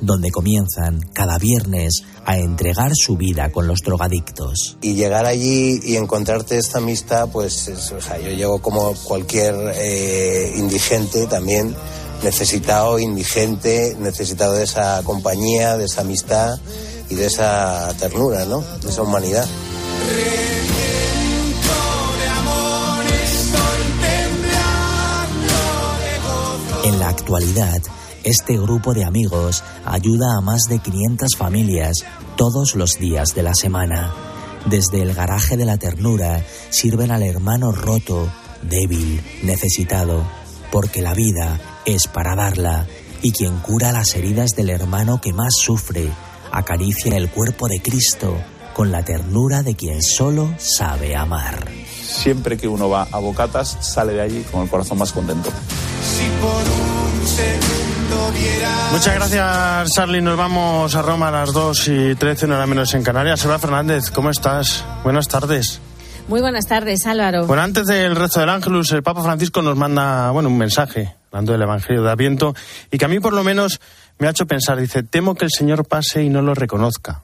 donde 0.02 0.32
comienzan 0.32 1.00
cada 1.14 1.38
viernes 1.38 2.04
a 2.26 2.38
entregar 2.38 2.92
su 2.94 3.16
vida 3.16 3.52
con 3.52 3.68
los 3.68 3.80
drogadictos. 3.80 4.78
Y 4.82 4.96
llegar 4.96 5.26
allí 5.26 5.80
y 5.84 5.96
encontrarte 5.96 6.58
esta 6.58 6.80
amistad, 6.80 7.30
pues 7.32 7.68
es, 7.68 7.92
o 7.92 8.02
sea, 8.02 8.20
yo 8.20 8.30
llego 8.32 8.62
como 8.62 8.94
cualquier 9.04 9.56
eh, 9.76 10.54
indigente 10.58 11.28
también, 11.28 11.76
necesitado, 12.24 13.00
indigente, 13.00 13.96
necesitado 14.00 14.54
de 14.54 14.64
esa 14.64 15.02
compañía, 15.04 15.78
de 15.78 15.86
esa 15.86 16.02
amistad 16.02 16.60
y 17.10 17.16
de 17.16 17.28
esa 17.28 17.94
ternura, 18.00 18.46
¿no? 18.46 18.64
De 18.82 18.90
esa 18.90 19.02
humanidad. 19.02 19.48
En 26.84 27.00
la 27.00 27.10
actualidad, 27.10 27.82
este 28.24 28.58
grupo 28.58 28.94
de 28.94 29.04
amigos 29.04 29.64
ayuda 29.86 30.38
a 30.38 30.42
más 30.42 30.64
de 30.70 30.80
500 30.80 31.30
familias 31.38 32.06
todos 32.38 32.76
los 32.76 33.00
días 33.00 33.34
de 33.36 33.44
la 33.44 33.54
semana. 33.54 34.14
Desde 34.66 35.02
el 35.02 35.14
garaje 35.14 35.58
de 35.58 35.66
la 35.66 35.78
ternura 35.78 36.46
sirven 36.70 37.12
al 37.12 37.24
hermano 37.24 37.72
roto, 37.72 38.30
débil, 38.62 39.22
necesitado, 39.44 40.24
porque 40.72 41.02
la 41.02 41.14
vida 41.14 41.60
es 41.86 42.08
para 42.08 42.36
darla 42.36 42.88
y 43.22 43.32
quien 43.32 43.58
cura 43.60 43.92
las 43.92 44.16
heridas 44.16 44.52
del 44.52 44.70
hermano 44.70 45.20
que 45.22 45.34
más 45.34 45.54
sufre, 45.58 46.10
acaricia 46.52 47.16
el 47.16 47.30
cuerpo 47.30 47.68
de 47.68 47.82
Cristo 47.82 48.38
con 48.74 48.92
la 48.92 49.04
ternura 49.04 49.64
de 49.64 49.76
quien 49.76 50.02
solo 50.02 50.54
sabe 50.58 51.16
amar. 51.16 51.68
Siempre 52.04 52.58
que 52.58 52.68
uno 52.68 52.90
va 52.90 53.08
a 53.12 53.20
Bocatas 53.20 53.78
sale 53.82 54.14
de 54.14 54.22
allí 54.22 54.46
con 54.52 54.62
el 54.62 54.70
corazón 54.70 54.98
más 54.98 55.12
contento. 55.12 55.50
Muchas 58.92 59.16
gracias, 59.16 59.94
Charlie. 59.94 60.22
Nos 60.22 60.38
vamos 60.38 60.94
a 60.96 61.02
Roma 61.02 61.30
a 61.30 61.32
las 61.32 61.54
2 61.54 61.88
y 61.88 62.16
13, 62.16 62.48
no 62.48 62.56
era 62.56 62.68
menos 62.68 62.94
en 62.94 63.04
Canarias. 63.04 63.44
Eva 63.46 63.58
Fernández, 63.58 64.12
¿cómo 64.12 64.30
estás? 64.30 64.84
Buenas 65.04 65.28
tardes. 65.28 65.80
Muy 66.28 66.42
buenas 66.42 66.68
tardes, 66.68 67.06
Álvaro. 67.06 67.46
Bueno, 67.48 67.64
antes 67.64 67.88
del 67.88 68.16
rezo 68.16 68.40
del 68.40 68.50
Ángelus, 68.50 68.92
el 68.92 69.04
Papa 69.04 69.24
Francisco 69.24 69.62
nos 69.62 69.76
manda, 69.76 70.32
bueno, 70.32 70.50
un 70.50 70.58
mensaje, 70.58 71.16
hablando 71.32 71.54
del 71.54 71.62
Evangelio 71.64 72.04
de 72.04 72.12
Adviento, 72.12 72.54
y 72.92 72.98
que 72.98 73.06
a 73.06 73.08
mí 73.08 73.20
por 73.20 73.34
lo 73.34 73.44
menos 73.44 73.80
me 74.20 74.28
ha 74.28 74.32
hecho 74.32 74.46
pensar, 74.46 74.80
dice, 74.80 75.04
temo 75.04 75.36
que 75.36 75.46
el 75.46 75.52
Señor 75.52 75.86
pase 75.88 76.24
y 76.24 76.30
no 76.30 76.42
lo 76.42 76.54
reconozca. 76.54 77.24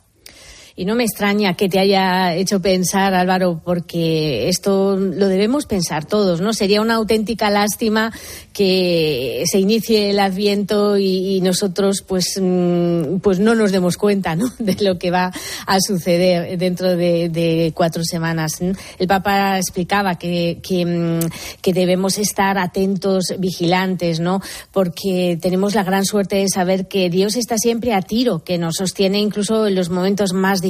Y 0.79 0.85
no 0.85 0.94
me 0.94 1.06
extraña 1.06 1.56
que 1.56 1.69
te 1.69 1.79
haya 1.79 2.35
hecho 2.35 2.62
pensar, 2.62 3.15
Álvaro, 3.15 3.59
porque 3.65 4.47
esto 4.47 4.95
lo 4.95 5.27
debemos 5.27 5.65
pensar 5.65 6.06
todos, 6.06 6.39
¿no? 6.39 6.53
Sería 6.53 6.81
una 6.81 6.94
auténtica 6.94 7.50
lástima 7.50 8.13
que 8.53 9.44
se 9.50 9.57
inicie 9.57 10.12
el 10.12 10.19
Adviento 10.19 11.00
y, 11.00 11.41
nosotros, 11.41 12.03
pues, 12.07 12.39
mm, 12.39 13.18
pues 13.24 13.39
no 13.39 13.56
nos 13.56 13.71
demos 13.71 13.97
cuenta, 13.97 14.35
¿no? 14.35 14.53
De 14.59 14.75
lo 14.81 15.00
que 15.00 15.09
va 15.09 15.31
a 15.65 15.79
suceder 15.79 16.59
dentro 16.59 16.95
de, 16.95 17.29
de 17.29 17.71
cuatro 17.74 18.03
semanas. 18.03 18.59
El 19.00 19.07
Papa 19.07 19.57
explicaba 19.57 20.19
que, 20.19 20.59
que, 20.62 20.85
mm, 20.85 21.19
que 21.59 21.74
debemos 21.74 22.19
estar 22.19 22.59
atentos, 22.59 23.33
vigilantes, 23.39 24.19
¿no? 24.19 24.41
Porque 24.71 25.39
tenemos 25.41 25.74
la 25.74 25.84
gran 25.84 26.05
suerte 26.05 26.36
de 26.36 26.50
saber 26.50 26.88
que 26.88 27.10
Dios 27.10 27.36
está 27.36 27.57
siempre 27.57 27.96
a 27.96 28.03
tiro, 28.03 28.43
que 28.43 28.60
nos 28.60 28.75
sostiene 28.75 29.19
incluso 29.19 29.65
en 29.65 29.74
los 29.74 29.89
momentos 29.89 30.34
más 30.34 30.60
difíciles 30.60 30.66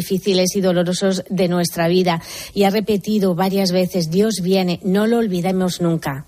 y 0.56 0.62
dolorosos 0.62 1.24
de 1.30 1.48
nuestra 1.48 1.88
vida. 1.88 2.22
Y 2.54 2.64
ha 2.64 2.70
repetido 2.70 3.36
varias 3.36 3.72
veces, 3.72 4.10
Dios 4.10 4.42
viene, 4.42 4.80
no 4.84 5.08
lo 5.08 5.18
olvidemos 5.18 5.82
nunca. 5.82 6.26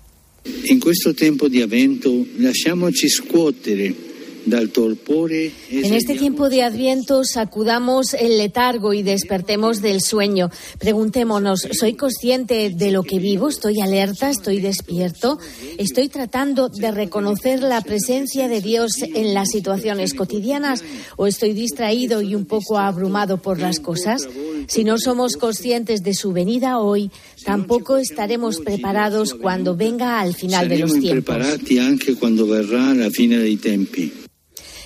In 0.64 0.80
questo 0.80 1.12
tempo 1.12 1.48
di 1.48 1.60
avvento 1.60 2.10
lasciamoci 2.38 3.08
scuotere 3.08 4.09
En 4.46 5.94
este 5.94 6.16
tiempo 6.16 6.48
de 6.48 6.62
Adviento 6.62 7.24
sacudamos 7.24 8.14
el 8.14 8.38
letargo 8.38 8.92
y 8.92 9.02
despertemos 9.02 9.82
del 9.82 10.00
sueño. 10.00 10.50
Preguntémonos, 10.78 11.66
¿soy 11.72 11.94
consciente 11.94 12.70
de 12.70 12.90
lo 12.90 13.02
que 13.02 13.18
vivo? 13.18 13.48
¿Estoy 13.48 13.80
alerta? 13.80 14.30
¿Estoy 14.30 14.60
despierto? 14.60 15.38
¿Estoy 15.78 16.08
tratando 16.08 16.68
de 16.68 16.90
reconocer 16.90 17.62
la 17.62 17.80
presencia 17.82 18.48
de 18.48 18.60
Dios 18.60 18.92
en 19.02 19.34
las 19.34 19.50
situaciones 19.50 20.14
cotidianas 20.14 20.82
o 21.16 21.26
estoy 21.26 21.52
distraído 21.52 22.22
y 22.22 22.34
un 22.34 22.46
poco 22.46 22.78
abrumado 22.78 23.38
por 23.38 23.58
las 23.58 23.80
cosas? 23.80 24.26
Si 24.66 24.84
no 24.84 24.98
somos 24.98 25.36
conscientes 25.36 26.02
de 26.02 26.14
su 26.14 26.32
venida 26.32 26.78
hoy, 26.78 27.10
tampoco 27.44 27.96
estaremos 27.98 28.58
preparados 28.60 29.34
cuando 29.34 29.76
venga 29.76 30.20
al 30.20 30.34
final 30.34 30.68
de 30.68 30.78
los 30.78 30.92
tiempos. 30.92 31.10
impreparati 31.10 31.78
anche 31.78 32.14
quando 32.16 32.46
verrà 32.46 32.94
la 32.94 33.10
fine 33.10 33.38
dei 33.38 33.56
tempi. 33.56 34.12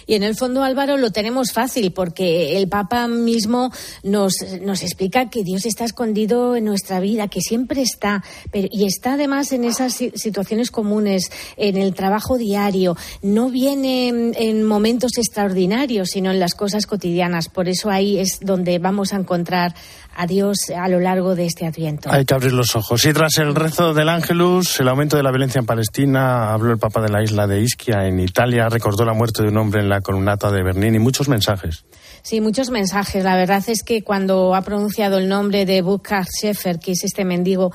Y 0.06 0.16
en 0.16 0.22
el 0.22 0.36
fondo, 0.36 0.62
Álvaro, 0.62 0.98
lo 0.98 1.12
tenemos 1.12 1.52
fácil 1.52 1.90
porque 1.92 2.58
el 2.58 2.68
Papa 2.68 3.08
mismo 3.08 3.72
nos, 4.02 4.34
nos 4.60 4.82
explica 4.82 5.30
que 5.30 5.42
Dios 5.44 5.64
está 5.64 5.86
escondido 5.86 6.56
en 6.56 6.66
nuestra 6.66 7.00
vida, 7.00 7.28
que 7.28 7.40
siempre 7.40 7.80
está, 7.80 8.22
pero, 8.52 8.68
y 8.70 8.84
está 8.84 9.14
además 9.14 9.50
en 9.52 9.64
esas 9.64 9.94
si- 9.94 10.12
situaciones 10.14 10.70
comunes, 10.70 11.30
en 11.56 11.78
el 11.78 11.94
trabajo 11.94 12.36
diario. 12.36 12.98
No 13.22 13.48
viene 13.48 14.08
en, 14.08 14.34
en 14.36 14.62
momentos 14.64 15.12
extraordinarios, 15.16 16.10
sino 16.10 16.30
en 16.30 16.38
las 16.38 16.52
cosas 16.54 16.84
cotidianas. 16.84 17.48
Por 17.48 17.66
eso 17.70 17.88
ahí 17.88 18.18
es 18.18 18.40
donde 18.42 18.78
vamos 18.78 19.14
a 19.14 19.16
encontrar 19.16 19.74
a 20.16 20.26
Dios 20.26 20.70
a 20.76 20.88
lo 20.88 21.00
largo 21.00 21.34
de 21.34 21.46
este 21.46 21.66
Adviento. 21.66 22.10
Hay 22.10 22.24
que 22.24 22.34
abrir 22.34 22.52
los 22.52 22.74
ojos. 22.76 23.04
Y 23.04 23.12
tras 23.12 23.38
el 23.38 23.54
rezo 23.54 23.94
del 23.94 24.08
Ángelus, 24.08 24.80
el 24.80 24.88
aumento 24.88 25.16
de 25.16 25.22
la 25.22 25.30
violencia 25.30 25.58
en 25.58 25.66
Palestina, 25.66 26.52
habló 26.52 26.72
el 26.72 26.78
Papa 26.78 27.00
de 27.00 27.08
la 27.08 27.22
isla 27.22 27.46
de 27.46 27.60
Ischia, 27.60 28.06
en 28.06 28.20
Italia, 28.20 28.68
recordó 28.68 29.04
la 29.04 29.14
muerte 29.14 29.42
de 29.42 29.48
un 29.48 29.56
hombre 29.58 29.80
en 29.80 29.88
la 29.88 30.00
columnata 30.00 30.50
de 30.50 30.62
Berlín 30.62 30.94
y 30.94 30.98
muchos 30.98 31.28
mensajes. 31.28 31.84
Sí, 32.22 32.40
muchos 32.40 32.70
mensajes. 32.70 33.22
La 33.22 33.36
verdad 33.36 33.62
es 33.66 33.82
que 33.82 34.02
cuando 34.02 34.54
ha 34.54 34.62
pronunciado 34.62 35.18
el 35.18 35.28
nombre 35.28 35.66
de 35.66 35.82
Burkhard 35.82 36.26
Schäfer, 36.26 36.78
que 36.78 36.92
es 36.92 37.04
este 37.04 37.24
mendigo 37.24 37.72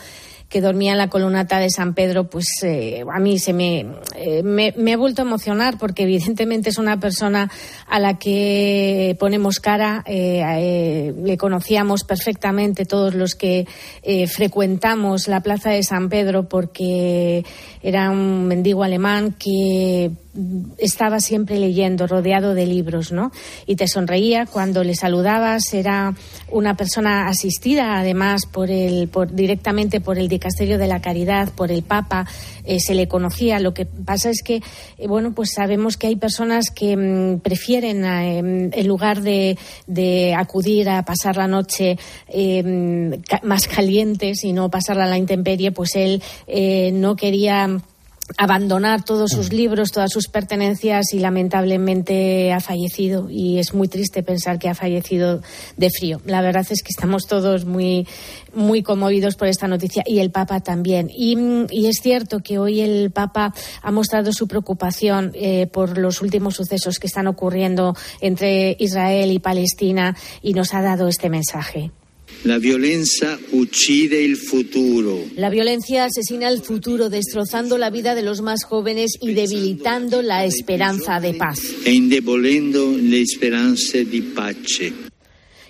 que 0.50 0.62
dormía 0.62 0.94
en 0.94 0.98
la 0.98 1.10
columnata 1.10 1.60
de 1.60 1.70
San 1.70 1.94
Pedro, 1.94 2.24
pues 2.24 2.46
eh, 2.64 3.04
a 3.14 3.20
mí 3.20 3.38
se 3.38 3.54
me, 3.54 3.86
eh, 4.16 4.42
me, 4.44 4.74
me, 4.76 4.94
he 4.94 4.96
vuelto 4.96 5.22
a 5.22 5.26
emocionar 5.26 5.78
porque 5.78 6.04
evidentemente 6.04 6.70
es 6.70 6.80
una 6.80 7.00
persona 7.00 7.52
a 7.88 8.00
la 8.00 8.18
que 8.18 9.16
ponemos 9.20 9.60
cara, 9.60 10.04
eh, 10.08 11.14
le 11.24 11.38
conocíamos 11.38 12.04
perfectamente 12.04 12.86
todos 12.86 13.14
los 13.14 13.36
que 13.36 13.68
frecuentamos 14.28 15.28
la 15.28 15.42
plaza 15.42 15.70
de 15.70 15.84
San 15.84 16.10
Pedro 16.10 16.50
porque 16.50 17.46
era 17.84 18.10
un 18.10 18.48
mendigo 18.48 18.84
alemán 18.84 19.36
que 19.38 20.12
estaba 20.78 21.20
siempre 21.20 21.60
leyendo, 21.60 22.08
rodeado 22.08 22.54
de 22.54 22.66
libros, 22.66 23.12
¿no? 23.12 23.32
Y 23.66 23.76
te 23.76 23.88
sonreía 23.88 24.46
cuando 24.46 24.84
le 24.84 24.96
saludabas. 24.96 25.74
Era 25.74 26.14
una 26.50 26.76
persona 26.76 27.28
asistida, 27.28 28.00
además, 28.00 28.46
por 28.46 28.70
el, 28.70 29.08
por, 29.08 29.34
directamente 29.34 30.02
por 30.02 30.18
el 30.18 30.30
dicasterio 30.40 30.78
de 30.78 30.88
la 30.88 31.02
caridad, 31.02 31.52
por 31.54 31.72
el 31.72 31.84
Papa. 31.84 32.26
Eh, 32.64 32.80
se 32.80 32.96
le 32.96 33.08
conocía. 33.08 33.60
Lo 33.60 33.74
que 33.74 33.86
pasa 33.86 34.30
es 34.30 34.42
que, 34.42 34.62
eh, 34.98 35.08
bueno, 35.08 35.34
pues 35.34 35.52
sabemos 35.54 35.98
que 35.98 36.08
hay 36.08 36.16
personas 36.16 36.72
que 36.74 36.96
mm, 36.96 37.40
prefieren, 37.42 38.06
eh, 38.06 38.40
en 38.40 38.88
lugar 38.88 39.22
de, 39.22 39.58
de, 39.86 40.34
acudir 40.34 40.90
a 40.90 41.04
pasar 41.04 41.36
la 41.36 41.48
noche 41.48 41.98
más 43.44 43.68
calientes 43.68 44.44
y 44.44 44.54
no 44.54 44.70
pasarla 44.70 45.04
a 45.04 45.08
la 45.08 45.18
intemperie, 45.18 45.72
pues 45.72 45.96
él 45.96 46.22
no 46.94 47.16
quería 47.16 47.82
abandonar 48.38 49.04
todos 49.04 49.32
sus 49.32 49.52
libros, 49.52 49.92
todas 49.92 50.12
sus 50.12 50.28
pertenencias 50.28 51.14
y 51.14 51.20
lamentablemente 51.20 52.54
ha 52.54 52.60
fallecido 52.60 53.30
y 53.30 53.60
es 53.60 53.74
muy 53.74 53.88
triste 53.88 54.24
pensar 54.24 54.60
que 54.60 54.70
ha 54.70 54.76
fallecido 54.76 55.42
de 55.78 55.90
frío. 55.90 56.22
La 56.26 56.42
verdad 56.42 56.66
es 56.70 56.84
que 56.84 56.90
estamos 56.90 57.28
todos 57.28 57.66
muy 57.66 58.08
muy 58.54 58.84
conmovidos 58.84 59.36
por 59.36 59.48
esta 59.48 59.68
noticia 59.68 60.04
y 60.06 60.20
el 60.20 60.32
Papa 60.32 60.60
también. 60.60 61.10
Y, 61.14 61.38
es 61.88 62.00
cierto 62.02 62.40
que 62.40 62.60
hoy 62.60 62.82
el 62.82 63.12
Papa 63.12 63.54
ha 63.82 63.92
mostrado 63.92 64.32
su 64.32 64.48
preocupación 64.48 65.32
eh, 65.34 65.68
por 65.68 65.98
los 65.98 66.22
últimos 66.22 66.56
sucesos 66.56 67.00
que 67.00 67.08
están 67.08 67.28
ocurriendo 67.28 67.96
entre 68.22 68.76
Israel 68.80 69.32
y 69.32 69.40
Palestina 69.40 70.16
y 70.42 70.54
nos 70.54 70.74
ha 70.74 70.82
dado 70.82 71.08
este 71.08 71.30
mensaje. 71.30 71.92
La 72.44 72.58
violencia 72.58 73.38
uccide 73.52 74.24
el 74.24 74.38
futuro. 74.38 75.26
La 75.36 75.50
violencia 75.50 76.06
asesina 76.06 76.48
el 76.48 76.62
futuro, 76.62 77.10
destrozando 77.10 77.78
la 77.78 77.90
vida 77.90 78.16
de 78.16 78.24
los 78.24 78.42
más 78.42 78.64
jóvenes 78.64 79.12
y 79.22 79.34
debilitando 79.34 80.22
la 80.22 80.46
esperanza 80.46 81.20
de 81.20 81.34
paz. 81.34 81.60
E 81.86 81.92
indebolendo 81.92 82.96
le 82.98 83.26
speranze 83.26 84.06
di 84.06 84.22
pace 84.22 85.10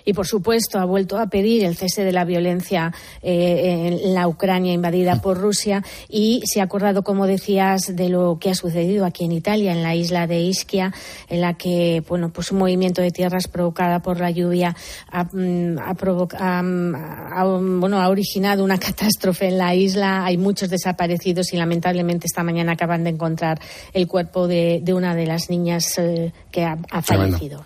y, 0.04 0.12
por 0.12 0.26
supuesto, 0.26 0.78
ha 0.78 0.84
vuelto 0.84 1.18
a 1.18 1.26
pedir 1.26 1.64
el 1.64 1.76
cese 1.76 2.04
de 2.04 2.12
la 2.12 2.24
violencia 2.24 2.92
eh, 3.22 4.00
en 4.04 4.14
la 4.14 4.28
Ucrania 4.28 4.72
invadida 4.72 5.20
por 5.20 5.38
Rusia 5.38 5.82
y 6.08 6.42
se 6.44 6.60
ha 6.60 6.64
acordado, 6.64 7.02
como 7.02 7.26
decías, 7.26 7.94
de 7.94 8.08
lo 8.08 8.38
que 8.40 8.50
ha 8.50 8.54
sucedido 8.54 9.04
aquí 9.04 9.24
en 9.24 9.32
Italia, 9.32 9.72
en 9.72 9.82
la 9.82 9.94
isla 9.94 10.26
de 10.26 10.40
Ischia, 10.40 10.92
en 11.28 11.40
la 11.40 11.54
que, 11.54 12.02
bueno, 12.08 12.30
pues 12.30 12.52
un 12.52 12.58
movimiento 12.58 13.02
de 13.02 13.10
tierras 13.10 13.48
provocada 13.48 14.00
por 14.00 14.20
la 14.20 14.30
lluvia 14.30 14.76
ha, 15.10 15.24
mm, 15.24 15.78
mm, 15.78 17.80
bueno, 17.80 18.00
ha 18.00 18.08
originado 18.08 18.64
una 18.64 18.78
catástrofe 18.90 19.48
en 19.48 19.58
la 19.58 19.74
isla. 19.74 20.24
Hay 20.24 20.36
muchos 20.36 20.70
desaparecidos 20.70 21.52
y, 21.52 21.56
lamentablemente, 21.56 22.26
esta 22.26 22.42
mañana 22.42 22.72
acaban 22.72 23.04
de 23.04 23.10
encontrar 23.10 23.60
el 23.92 24.06
cuerpo 24.06 24.48
de, 24.48 24.82
una 24.90 25.14
de 25.14 25.26
las 25.26 25.50
niñas 25.50 25.98
eh, 25.98 26.32
que 26.50 26.64
ha, 26.64 26.76
fallecido. 27.02 27.64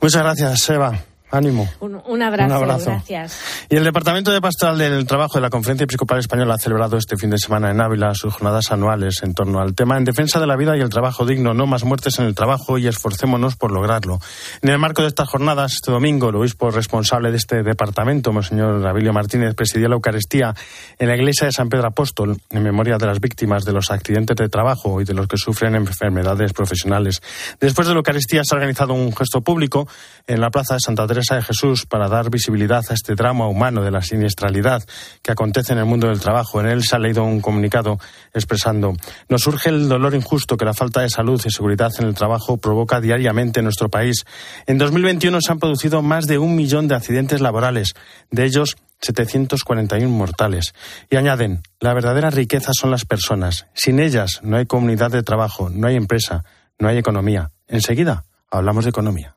Muchas 0.00 0.22
gracias, 0.22 0.70
Eva. 0.70 1.11
Ánimo. 1.32 1.66
Un, 1.80 2.22
abrazo, 2.22 2.60
gracias. 2.60 3.40
Y 3.70 3.76
el 3.76 3.84
Departamento 3.84 4.30
de 4.30 4.42
Pastoral 4.42 4.76
del 4.76 5.06
Trabajo 5.06 5.38
de 5.38 5.40
la 5.40 5.48
Conferencia 5.48 5.84
Episcopal 5.84 6.18
Española 6.18 6.54
ha 6.54 6.58
celebrado 6.58 6.98
este 6.98 7.16
fin 7.16 7.30
de 7.30 7.38
semana 7.38 7.70
en 7.70 7.80
Ávila 7.80 8.14
sus 8.14 8.34
jornadas 8.34 8.70
anuales 8.70 9.22
en 9.22 9.32
torno 9.32 9.58
al 9.58 9.74
tema 9.74 9.96
en 9.96 10.04
defensa 10.04 10.40
de 10.40 10.46
la 10.46 10.56
vida 10.56 10.76
y 10.76 10.80
el 10.80 10.90
trabajo 10.90 11.24
digno, 11.24 11.54
no 11.54 11.66
más 11.66 11.84
muertes 11.84 12.18
en 12.18 12.26
el 12.26 12.34
trabajo 12.34 12.76
y 12.76 12.86
esforcémonos 12.86 13.56
por 13.56 13.72
lograrlo. 13.72 14.18
En 14.60 14.68
el 14.68 14.78
marco 14.78 15.00
de 15.00 15.08
estas 15.08 15.26
jornadas, 15.26 15.72
este 15.72 15.90
domingo, 15.90 16.28
el 16.28 16.36
obispo 16.36 16.70
responsable 16.70 17.30
de 17.30 17.38
este 17.38 17.62
departamento, 17.62 18.30
Monseñor 18.30 18.86
Abilio 18.86 19.14
Martínez, 19.14 19.54
presidió 19.54 19.88
la 19.88 19.94
Eucaristía 19.94 20.54
en 20.98 21.08
la 21.08 21.16
iglesia 21.16 21.46
de 21.46 21.52
San 21.52 21.70
Pedro 21.70 21.86
Apóstol 21.86 22.36
en 22.50 22.62
memoria 22.62 22.98
de 22.98 23.06
las 23.06 23.20
víctimas 23.20 23.64
de 23.64 23.72
los 23.72 23.90
accidentes 23.90 24.36
de 24.36 24.50
trabajo 24.50 25.00
y 25.00 25.04
de 25.04 25.14
los 25.14 25.28
que 25.28 25.38
sufren 25.38 25.76
enfermedades 25.76 26.52
profesionales. 26.52 27.22
Después 27.58 27.88
de 27.88 27.94
la 27.94 28.00
Eucaristía 28.00 28.42
se 28.44 28.54
ha 28.54 28.58
organizado 28.58 28.92
un 28.92 29.16
gesto 29.16 29.40
público 29.40 29.88
en 30.26 30.38
la 30.38 30.50
Plaza 30.50 30.74
de 30.74 30.80
Santa 30.80 31.06
Teresa 31.06 31.21
de 31.30 31.42
Jesús 31.42 31.86
para 31.86 32.08
dar 32.08 32.30
visibilidad 32.30 32.82
a 32.90 32.94
este 32.94 33.14
drama 33.14 33.46
humano 33.46 33.82
de 33.82 33.90
la 33.90 34.02
siniestralidad 34.02 34.82
que 35.22 35.32
acontece 35.32 35.72
en 35.72 35.78
el 35.78 35.84
mundo 35.84 36.08
del 36.08 36.20
trabajo. 36.20 36.60
En 36.60 36.66
él 36.66 36.82
se 36.82 36.96
ha 36.96 36.98
leído 36.98 37.24
un 37.24 37.40
comunicado 37.40 37.98
expresando 38.34 38.82
nos 39.28 39.42
surge 39.42 39.70
el 39.70 39.88
dolor 39.88 40.14
injusto 40.14 40.56
que 40.56 40.64
la 40.64 40.74
falta 40.74 41.02
de 41.02 41.10
salud 41.10 41.40
y 41.44 41.50
seguridad 41.50 41.90
en 41.98 42.06
el 42.06 42.14
trabajo 42.14 42.56
provoca 42.56 43.00
diariamente 43.00 43.60
en 43.60 43.64
nuestro 43.64 43.88
país. 43.88 44.24
En 44.66 44.78
2021 44.78 45.38
se 45.40 45.52
han 45.52 45.58
producido 45.58 46.02
más 46.02 46.26
de 46.26 46.38
un 46.38 46.54
millón 46.56 46.88
de 46.88 46.94
accidentes 46.94 47.40
laborales, 47.40 47.94
de 48.30 48.44
ellos 48.44 48.76
741 49.00 50.08
mortales. 50.08 50.74
Y 51.10 51.16
añaden, 51.16 51.62
la 51.80 51.94
verdadera 51.94 52.30
riqueza 52.30 52.72
son 52.72 52.90
las 52.90 53.04
personas. 53.04 53.66
Sin 53.74 54.00
ellas 54.00 54.40
no 54.42 54.56
hay 54.56 54.66
comunidad 54.66 55.10
de 55.10 55.22
trabajo, 55.22 55.70
no 55.70 55.86
hay 55.86 55.96
empresa, 55.96 56.44
no 56.78 56.88
hay 56.88 56.98
economía. 56.98 57.50
Enseguida 57.66 58.24
hablamos 58.50 58.84
de 58.84 58.90
economía. 58.90 59.36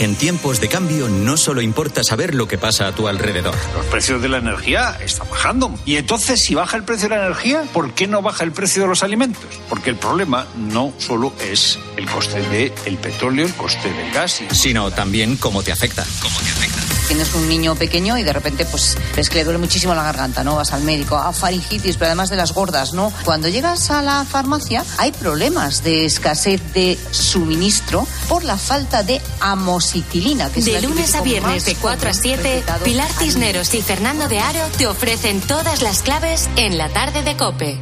En 0.00 0.14
tiempos 0.14 0.60
de 0.60 0.68
cambio 0.68 1.08
no 1.08 1.36
solo 1.36 1.60
importa 1.60 2.04
saber 2.04 2.32
lo 2.32 2.46
que 2.46 2.56
pasa 2.56 2.86
a 2.86 2.92
tu 2.92 3.08
alrededor. 3.08 3.54
Los 3.74 3.84
precios 3.86 4.22
de 4.22 4.28
la 4.28 4.38
energía 4.38 4.96
están 5.04 5.28
bajando. 5.28 5.74
Y 5.84 5.96
entonces, 5.96 6.40
si 6.40 6.54
baja 6.54 6.76
el 6.76 6.84
precio 6.84 7.08
de 7.08 7.16
la 7.16 7.26
energía, 7.26 7.64
¿por 7.72 7.92
qué 7.94 8.06
no 8.06 8.22
baja 8.22 8.44
el 8.44 8.52
precio 8.52 8.82
de 8.82 8.88
los 8.88 9.02
alimentos? 9.02 9.42
Porque 9.68 9.90
el 9.90 9.96
problema 9.96 10.46
no 10.56 10.92
solo 10.98 11.32
es 11.40 11.80
el 11.96 12.08
coste 12.08 12.40
del 12.42 12.96
petróleo, 12.98 13.44
el 13.44 13.54
coste 13.54 13.92
del 13.92 14.12
gas, 14.12 14.40
sino 14.52 14.92
también 14.92 15.36
cómo 15.36 15.64
te 15.64 15.72
afecta. 15.72 16.06
Cómo 16.22 16.38
te 16.38 16.50
afecta 16.50 16.98
tienes 17.08 17.34
un 17.34 17.48
niño 17.48 17.74
pequeño 17.74 18.18
y 18.18 18.22
de 18.22 18.34
repente 18.34 18.66
pues 18.66 18.98
ves 19.16 19.30
que 19.30 19.36
le 19.36 19.44
duele 19.44 19.58
muchísimo 19.58 19.94
la 19.94 20.02
garganta, 20.02 20.44
¿no? 20.44 20.56
Vas 20.56 20.74
al 20.74 20.82
médico, 20.82 21.16
a 21.16 21.32
faringitis, 21.32 21.96
pero 21.96 22.08
además 22.08 22.28
de 22.28 22.36
las 22.36 22.52
gordas, 22.52 22.92
¿no? 22.92 23.10
Cuando 23.24 23.48
llegas 23.48 23.90
a 23.90 24.02
la 24.02 24.26
farmacia 24.26 24.84
hay 24.98 25.10
problemas 25.12 25.82
de 25.82 26.04
escasez 26.04 26.60
de 26.74 26.98
suministro 27.10 28.06
por 28.28 28.44
la 28.44 28.56
falta 28.56 29.02
de 29.02 29.20
amoxicilina. 29.40 30.50
Que 30.50 30.60
de 30.60 30.82
lunes 30.82 31.14
a 31.14 31.22
viernes 31.22 31.64
de 31.64 31.74
4 31.74 32.10
a 32.10 32.12
7, 32.12 32.64
Pilar 32.84 33.10
Cisneros 33.12 33.74
y 33.74 33.82
Fernando 33.82 34.28
de 34.28 34.38
Aro 34.38 34.60
te 34.76 34.86
ofrecen 34.86 35.40
todas 35.40 35.82
las 35.82 36.02
claves 36.02 36.48
en 36.56 36.78
la 36.78 36.88
tarde 36.88 37.22
de 37.22 37.36
Cope. 37.36 37.78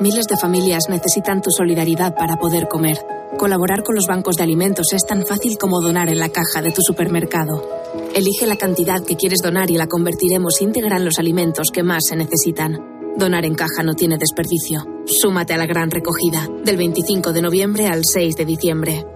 Miles 0.00 0.26
de 0.26 0.36
familias 0.36 0.84
necesitan 0.90 1.40
tu 1.40 1.50
solidaridad 1.50 2.14
para 2.14 2.36
poder 2.36 2.68
comer. 2.68 2.98
Colaborar 3.38 3.82
con 3.82 3.94
los 3.94 4.06
bancos 4.06 4.36
de 4.36 4.42
alimentos 4.42 4.92
es 4.92 5.06
tan 5.06 5.26
fácil 5.26 5.58
como 5.58 5.80
donar 5.80 6.08
en 6.08 6.18
la 6.18 6.28
caja 6.28 6.62
de 6.62 6.70
tu 6.70 6.82
supermercado. 6.82 7.62
Elige 8.14 8.46
la 8.46 8.56
cantidad 8.56 9.02
que 9.02 9.16
quieres 9.16 9.40
donar 9.42 9.70
y 9.70 9.76
la 9.76 9.86
convertiremos 9.86 10.60
íntegra 10.60 10.96
en 10.96 11.04
los 11.04 11.18
alimentos 11.18 11.68
que 11.72 11.82
más 11.82 12.04
se 12.08 12.16
necesitan. 12.16 12.78
Donar 13.16 13.46
en 13.46 13.54
caja 13.54 13.82
no 13.82 13.94
tiene 13.94 14.18
desperdicio. 14.18 14.84
Súmate 15.06 15.54
a 15.54 15.58
la 15.58 15.66
gran 15.66 15.90
recogida, 15.90 16.46
del 16.64 16.76
25 16.76 17.32
de 17.32 17.42
noviembre 17.42 17.86
al 17.86 18.02
6 18.04 18.36
de 18.36 18.44
diciembre. 18.44 19.15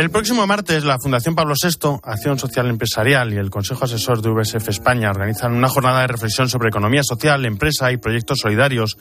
El 0.00 0.08
próximo 0.08 0.46
martes, 0.46 0.82
la 0.82 0.96
Fundación 0.98 1.34
Pablo 1.34 1.52
VI, 1.62 1.98
Acción 2.02 2.38
Social 2.38 2.70
Empresarial 2.70 3.34
y 3.34 3.36
el 3.36 3.50
Consejo 3.50 3.84
Asesor 3.84 4.22
de 4.22 4.30
VSF 4.30 4.66
España 4.70 5.10
organizan 5.10 5.52
una 5.52 5.68
jornada 5.68 6.00
de 6.00 6.06
reflexión 6.06 6.48
sobre 6.48 6.70
economía 6.70 7.02
social, 7.02 7.44
empresa 7.44 7.92
y 7.92 7.98
proyectos 7.98 8.38
solidarios 8.38 8.96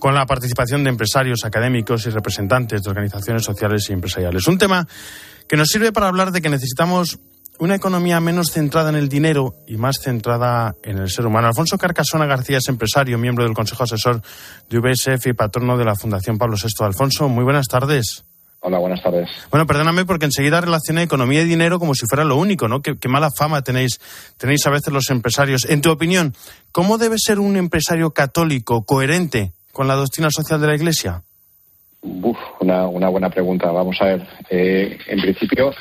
con 0.00 0.12
la 0.12 0.26
participación 0.26 0.82
de 0.82 0.90
empresarios, 0.90 1.44
académicos 1.44 2.04
y 2.06 2.10
representantes 2.10 2.82
de 2.82 2.90
organizaciones 2.90 3.44
sociales 3.44 3.88
y 3.88 3.92
empresariales. 3.92 4.48
Un 4.48 4.58
tema 4.58 4.88
que 5.48 5.56
nos 5.56 5.68
sirve 5.68 5.92
para 5.92 6.08
hablar 6.08 6.32
de 6.32 6.42
que 6.42 6.48
necesitamos 6.48 7.20
una 7.60 7.76
economía 7.76 8.18
menos 8.18 8.50
centrada 8.50 8.90
en 8.90 8.96
el 8.96 9.08
dinero 9.08 9.54
y 9.68 9.76
más 9.76 9.98
centrada 10.02 10.74
en 10.82 10.98
el 10.98 11.10
ser 11.10 11.26
humano. 11.26 11.46
Alfonso 11.46 11.78
Carcasona 11.78 12.26
García 12.26 12.58
es 12.58 12.68
empresario, 12.68 13.18
miembro 13.18 13.44
del 13.44 13.54
Consejo 13.54 13.84
Asesor 13.84 14.20
de 14.68 14.78
VSF 14.80 15.28
y 15.28 15.32
patrono 15.32 15.78
de 15.78 15.84
la 15.84 15.94
Fundación 15.94 16.38
Pablo 16.38 16.56
VI. 16.60 16.86
Alfonso, 16.86 17.28
muy 17.28 17.44
buenas 17.44 17.68
tardes. 17.68 18.24
Hola, 18.62 18.78
buenas 18.78 19.02
tardes. 19.02 19.30
Bueno, 19.50 19.66
perdóname 19.66 20.04
porque 20.04 20.26
enseguida 20.26 20.60
relacioné 20.60 21.02
economía 21.02 21.40
y 21.40 21.46
dinero 21.46 21.78
como 21.78 21.94
si 21.94 22.04
fuera 22.06 22.24
lo 22.24 22.36
único, 22.36 22.68
¿no? 22.68 22.82
Qué, 22.82 23.08
mala 23.08 23.30
fama 23.30 23.62
tenéis, 23.62 23.98
tenéis 24.36 24.66
a 24.66 24.70
veces 24.70 24.92
los 24.92 25.08
empresarios. 25.08 25.64
En 25.64 25.80
tu 25.80 25.90
opinión, 25.90 26.34
¿cómo 26.70 26.98
debe 26.98 27.16
ser 27.18 27.38
un 27.38 27.56
empresario 27.56 28.10
católico 28.10 28.84
coherente 28.84 29.52
con 29.72 29.88
la 29.88 29.94
doctrina 29.94 30.28
social 30.30 30.60
de 30.60 30.66
la 30.66 30.74
Iglesia? 30.74 31.22
Uf, 32.02 32.36
una, 32.60 32.86
una 32.86 33.08
buena 33.08 33.30
pregunta. 33.30 33.70
Vamos 33.72 33.96
a 34.02 34.04
ver. 34.04 34.28
Eh, 34.50 34.98
en 35.06 35.20
principio, 35.22 35.72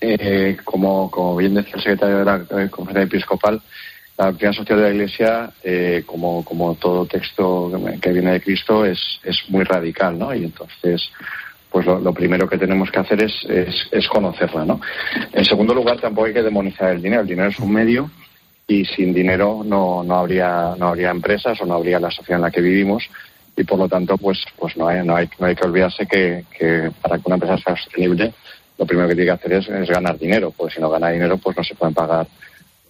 eh, 0.00 0.58
como, 0.62 1.10
como 1.10 1.34
bien 1.36 1.54
decía 1.54 1.74
el 1.74 1.82
secretario 1.82 2.18
de 2.18 2.24
la 2.24 2.36
eh, 2.36 2.70
Conferencia 2.70 3.16
Episcopal, 3.16 3.60
la 4.16 4.26
doctrina 4.26 4.52
social 4.52 4.78
de 4.78 4.84
la 4.84 4.94
Iglesia, 4.94 5.52
como, 6.06 6.44
como 6.44 6.76
todo 6.76 7.06
texto 7.06 7.72
que 8.00 8.12
viene 8.12 8.32
de 8.32 8.40
Cristo, 8.42 8.84
es, 8.84 9.00
es 9.24 9.42
muy 9.48 9.64
radical, 9.64 10.16
¿no? 10.16 10.32
Y 10.34 10.44
entonces, 10.44 11.10
pues 11.72 11.86
lo, 11.86 12.12
primero 12.12 12.46
que 12.46 12.58
tenemos 12.58 12.90
que 12.90 13.00
hacer 13.00 13.22
es, 13.22 13.34
es, 13.90 14.06
conocerla, 14.08 14.66
¿no? 14.66 14.80
En 15.32 15.44
segundo 15.44 15.72
lugar, 15.72 15.98
tampoco 15.98 16.26
hay 16.26 16.34
que 16.34 16.42
demonizar 16.42 16.90
el 16.90 17.00
dinero. 17.02 17.22
El 17.22 17.28
dinero 17.28 17.48
es 17.48 17.58
un 17.58 17.72
medio 17.72 18.10
y 18.68 18.84
sin 18.84 19.14
dinero 19.14 19.62
no, 19.64 20.04
no, 20.04 20.16
habría, 20.16 20.74
no 20.78 20.88
habría 20.88 21.10
empresas 21.10 21.58
o 21.62 21.66
no 21.66 21.74
habría 21.74 21.98
la 21.98 22.10
sociedad 22.10 22.38
en 22.38 22.42
la 22.42 22.50
que 22.50 22.60
vivimos 22.60 23.08
y 23.56 23.64
por 23.64 23.78
lo 23.78 23.88
tanto, 23.88 24.18
pues, 24.18 24.44
pues 24.58 24.76
no, 24.76 24.86
hay, 24.86 25.04
no, 25.04 25.16
hay, 25.16 25.28
no 25.38 25.46
hay 25.46 25.54
que 25.54 25.66
olvidarse 25.66 26.06
que, 26.06 26.44
que 26.58 26.90
para 27.00 27.16
que 27.16 27.22
una 27.26 27.36
empresa 27.36 27.56
sea 27.58 27.76
sostenible, 27.76 28.32
lo 28.78 28.86
primero 28.86 29.08
que 29.08 29.14
tiene 29.14 29.26
que 29.26 29.32
hacer 29.32 29.52
es, 29.54 29.68
es, 29.68 29.88
ganar 29.88 30.18
dinero, 30.18 30.52
porque 30.54 30.74
si 30.74 30.80
no 30.80 30.90
gana 30.90 31.10
dinero, 31.10 31.38
pues 31.38 31.56
no 31.56 31.64
se 31.64 31.74
pueden 31.74 31.94
pagar 31.94 32.26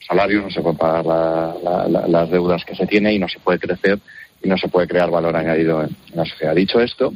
salarios, 0.07 0.43
no 0.43 0.51
se 0.51 0.61
pueden 0.61 0.79
pagar 0.79 1.05
las 1.05 2.31
deudas 2.31 2.65
que 2.65 2.75
se 2.75 2.87
tiene 2.87 3.12
y 3.12 3.19
no 3.19 3.29
se 3.29 3.39
puede 3.39 3.59
crecer 3.59 3.99
y 4.43 4.49
no 4.49 4.57
se 4.57 4.69
puede 4.69 4.89
crear 4.89 5.11
valor 5.11 5.37
añadido 5.37 5.83
en 5.83 5.97
la 6.15 6.25
sociedad. 6.25 6.55
Dicho 6.55 6.81
esto, 6.81 7.12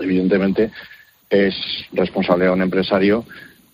evidentemente 0.00 0.70
es 1.28 1.54
responsable 1.92 2.46
de 2.46 2.50
un 2.50 2.62
empresario 2.62 3.24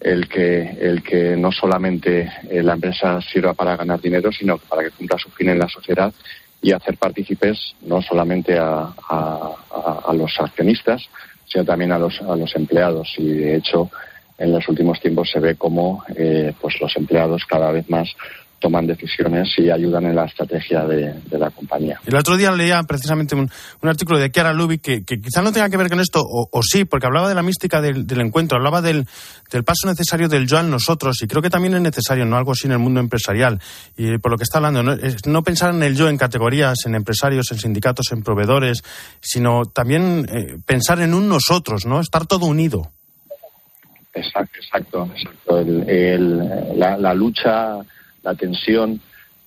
el 0.00 0.28
que, 0.28 0.60
el 0.80 1.02
que 1.02 1.36
no 1.36 1.50
solamente 1.50 2.30
eh, 2.50 2.62
la 2.62 2.74
empresa 2.74 3.20
sirva 3.22 3.54
para 3.54 3.76
ganar 3.76 4.00
dinero, 4.00 4.30
sino 4.30 4.58
para 4.58 4.82
que 4.82 4.90
cumpla 4.90 5.18
su 5.18 5.30
fin 5.30 5.48
en 5.48 5.58
la 5.58 5.68
sociedad 5.68 6.12
y 6.60 6.72
hacer 6.72 6.96
partícipes 6.96 7.74
no 7.82 8.02
solamente 8.02 8.58
a, 8.58 8.92
a, 9.08 10.12
los 10.14 10.38
accionistas, 10.38 11.02
sino 11.46 11.64
también 11.64 11.92
a 11.92 11.98
los, 11.98 12.20
a 12.22 12.36
los 12.36 12.54
empleados. 12.56 13.12
Y 13.18 13.28
de 13.34 13.56
hecho, 13.56 13.90
en 14.38 14.52
los 14.52 14.66
últimos 14.68 15.00
tiempos 15.00 15.30
se 15.30 15.40
ve 15.40 15.56
cómo 15.56 16.04
eh, 16.16 16.52
pues 16.60 16.80
los 16.80 16.96
empleados 16.96 17.44
cada 17.44 17.70
vez 17.70 17.88
más 17.90 18.14
toman 18.58 18.86
decisiones 18.86 19.48
y 19.58 19.70
ayudan 19.70 20.06
en 20.06 20.16
la 20.16 20.24
estrategia 20.24 20.84
de, 20.84 21.14
la 21.38 21.50
compañía. 21.50 22.00
El 22.06 22.16
otro 22.16 22.36
día 22.36 22.50
leía 22.50 22.82
precisamente 22.84 23.34
un, 23.34 23.50
artículo 23.82 24.18
de 24.18 24.30
Chiara 24.30 24.52
Lubick 24.52 24.80
que, 24.80 25.04
que, 25.04 25.20
quizá 25.20 25.42
no 25.42 25.52
tenga 25.52 25.68
que 25.68 25.76
ver 25.76 25.90
con 25.90 26.00
esto, 26.00 26.22
o, 26.24 26.62
sí, 26.62 26.84
porque 26.84 27.06
hablaba 27.06 27.28
de 27.28 27.34
la 27.34 27.42
mística 27.42 27.80
del, 27.80 28.06
encuentro, 28.20 28.56
hablaba 28.56 28.80
del, 28.80 29.06
paso 29.64 29.86
necesario 29.86 30.28
del 30.28 30.46
yo 30.46 30.58
al 30.58 30.70
nosotros, 30.70 31.20
y 31.22 31.26
creo 31.26 31.42
que 31.42 31.50
también 31.50 31.74
es 31.74 31.82
necesario, 31.82 32.24
no 32.24 32.36
algo 32.36 32.52
así 32.52 32.66
en 32.66 32.72
el 32.72 32.78
mundo 32.78 33.00
empresarial. 33.00 33.60
Y 33.96 34.18
por 34.18 34.30
lo 34.30 34.38
que 34.38 34.44
está 34.44 34.58
hablando, 34.58 34.82
no, 34.82 34.92
es 34.92 35.26
no 35.26 35.42
pensar 35.42 35.74
en 35.74 35.82
el 35.82 35.96
yo 35.96 36.08
en 36.08 36.16
categorías, 36.16 36.86
en 36.86 36.94
empresarios, 36.94 37.50
en 37.52 37.58
sindicatos, 37.58 38.12
en 38.12 38.22
proveedores, 38.22 38.82
sino 39.20 39.66
también 39.66 40.26
eh, 40.32 40.56
pensar 40.64 41.00
en 41.00 41.14
un 41.14 41.28
nosotros, 41.28 41.84
¿no? 41.86 42.00
Estar 42.00 42.26
todo 42.26 42.46
unido. 42.46 42.92
Exacto, 44.14 44.56
exacto, 44.56 45.10
exacto. 45.14 45.64
la, 46.76 46.96
la 46.96 47.14
lucha 47.14 47.80
la 48.24 48.34
tensión 48.34 49.00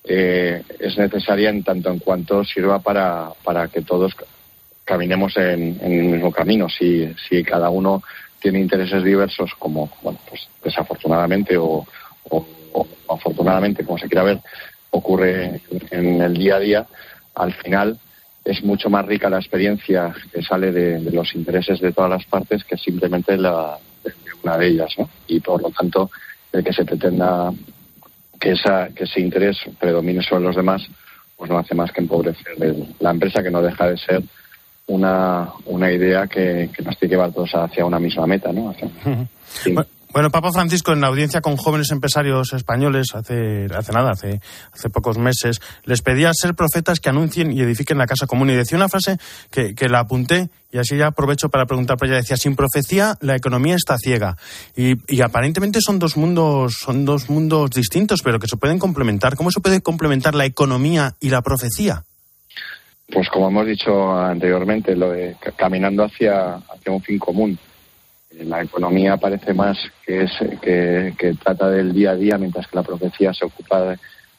eh, 0.04 0.62
es 0.78 0.96
necesaria 0.96 1.50
en 1.50 1.62
tanto 1.62 1.90
en 1.90 1.98
cuanto 1.98 2.44
sirva 2.44 2.78
para, 2.78 3.30
para 3.44 3.68
que 3.68 3.82
todos 3.82 4.14
caminemos 4.84 5.36
en, 5.36 5.78
el 5.82 6.04
mismo 6.04 6.32
camino. 6.32 6.68
Si, 6.68 7.12
si 7.28 7.44
cada 7.44 7.68
uno 7.68 8.02
tiene 8.40 8.60
intereses 8.60 9.04
diversos, 9.04 9.50
como 9.58 9.90
bueno, 10.02 10.18
pues 10.28 10.48
desafortunadamente 10.64 11.56
o, 11.58 11.86
afortunadamente, 13.08 13.84
como 13.84 13.98
se 13.98 14.08
quiera 14.08 14.22
ver, 14.22 14.40
ocurre 14.90 15.60
en 15.90 16.22
el 16.22 16.34
día 16.34 16.56
a 16.56 16.60
día, 16.60 16.86
al 17.34 17.52
final 17.54 17.98
es 18.44 18.62
mucho 18.64 18.88
más 18.88 19.04
rica 19.04 19.28
la 19.28 19.38
experiencia 19.38 20.14
que 20.32 20.42
sale 20.42 20.72
de, 20.72 21.10
los 21.10 21.34
intereses 21.34 21.80
de 21.80 21.92
todas 21.92 22.10
las 22.10 22.24
partes 22.24 22.64
que 22.64 22.78
simplemente 22.78 23.36
la 23.36 23.78
de 24.04 24.12
una 24.42 24.56
de 24.56 24.68
ellas, 24.68 24.94
¿no? 24.98 25.10
Y 25.26 25.40
por 25.40 25.60
lo 25.60 25.70
tanto, 25.70 26.10
el 26.52 26.64
que 26.64 26.72
se 26.72 26.84
pretenda 26.84 27.52
que, 28.38 28.52
esa, 28.52 28.88
que 28.88 29.04
ese 29.04 29.20
interés 29.20 29.58
predomine 29.78 30.22
sobre 30.22 30.44
los 30.44 30.56
demás, 30.56 30.86
pues 31.36 31.50
no 31.50 31.58
hace 31.58 31.74
más 31.74 31.92
que 31.92 32.00
empobrecer 32.00 32.56
la 33.00 33.10
empresa, 33.10 33.42
que 33.42 33.50
no 33.50 33.62
deja 33.62 33.88
de 33.88 33.96
ser 33.96 34.22
una, 34.86 35.52
una 35.66 35.92
idea 35.92 36.26
que, 36.26 36.70
nos 36.84 36.98
tiene 36.98 36.98
que 36.98 37.08
llevar 37.08 37.32
todos 37.32 37.54
hacia 37.54 37.84
una 37.84 37.98
misma 37.98 38.26
meta, 38.26 38.52
¿no? 38.52 38.74
Bueno, 39.66 39.88
Papa 40.12 40.52
Francisco, 40.52 40.92
en 40.92 41.00
la 41.00 41.08
audiencia 41.08 41.40
con 41.40 41.56
jóvenes 41.56 41.90
empresarios 41.90 42.52
españoles 42.52 43.08
hace, 43.14 43.66
hace 43.76 43.92
nada, 43.92 44.12
hace, 44.12 44.40
hace 44.72 44.90
pocos 44.90 45.18
meses, 45.18 45.60
les 45.84 46.02
pedía 46.02 46.30
ser 46.32 46.54
profetas 46.54 47.00
que 47.00 47.08
anuncien 47.08 47.52
y 47.52 47.60
edifiquen 47.60 47.98
la 47.98 48.06
casa 48.06 48.26
común. 48.26 48.50
Y 48.50 48.54
decía 48.54 48.76
una 48.78 48.88
frase 48.88 49.18
que, 49.50 49.74
que 49.74 49.88
la 49.88 50.00
apunté 50.00 50.48
y 50.72 50.78
así 50.78 50.96
ya 50.96 51.08
aprovecho 51.08 51.50
para 51.50 51.66
preguntar 51.66 51.96
para 51.96 52.10
ella. 52.10 52.20
Decía, 52.20 52.36
sin 52.36 52.56
profecía 52.56 53.16
la 53.20 53.36
economía 53.36 53.76
está 53.76 53.96
ciega. 53.98 54.36
Y, 54.76 54.94
y, 55.14 55.20
aparentemente 55.20 55.80
son 55.80 55.98
dos 55.98 56.16
mundos, 56.16 56.74
son 56.80 57.04
dos 57.04 57.30
mundos 57.30 57.70
distintos, 57.70 58.22
pero 58.22 58.38
que 58.38 58.48
se 58.48 58.56
pueden 58.56 58.78
complementar. 58.78 59.36
¿Cómo 59.36 59.50
se 59.50 59.60
puede 59.60 59.80
complementar 59.82 60.34
la 60.34 60.46
economía 60.46 61.14
y 61.20 61.30
la 61.30 61.42
profecía? 61.42 62.04
Pues 63.10 63.28
como 63.30 63.48
hemos 63.48 63.66
dicho 63.66 64.12
anteriormente, 64.12 64.94
lo 64.94 65.10
de, 65.10 65.36
caminando 65.56 66.04
hacia, 66.04 66.56
hacia 66.56 66.92
un 66.92 67.02
fin 67.02 67.18
común 67.18 67.58
la 68.44 68.62
economía 68.62 69.16
parece 69.16 69.52
más 69.54 69.78
que, 70.06 70.22
es, 70.22 70.32
que, 70.60 71.34
trata 71.42 71.70
del 71.70 71.92
día 71.92 72.12
a 72.12 72.16
día, 72.16 72.38
mientras 72.38 72.66
que 72.66 72.76
la 72.76 72.82
profecía 72.82 73.32
se 73.32 73.44
ocupa 73.44 73.96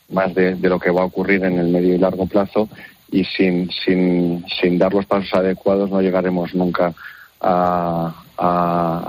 más 0.09 0.33
de, 0.33 0.55
lo 0.55 0.79
que 0.79 0.91
va 0.91 1.01
a 1.01 1.05
ocurrir 1.05 1.43
en 1.43 1.59
el 1.59 1.67
medio 1.67 1.95
y 1.95 1.97
largo 1.97 2.25
plazo 2.25 2.69
y 3.12 3.23
sin, 3.25 3.69
sin, 3.71 4.45
sin 4.62 4.77
dar 4.77 4.93
los 4.93 5.05
pasos 5.05 5.33
adecuados 5.33 5.89
no 5.89 6.01
llegaremos 6.01 6.53
nunca 6.53 6.93
a, 7.41 8.13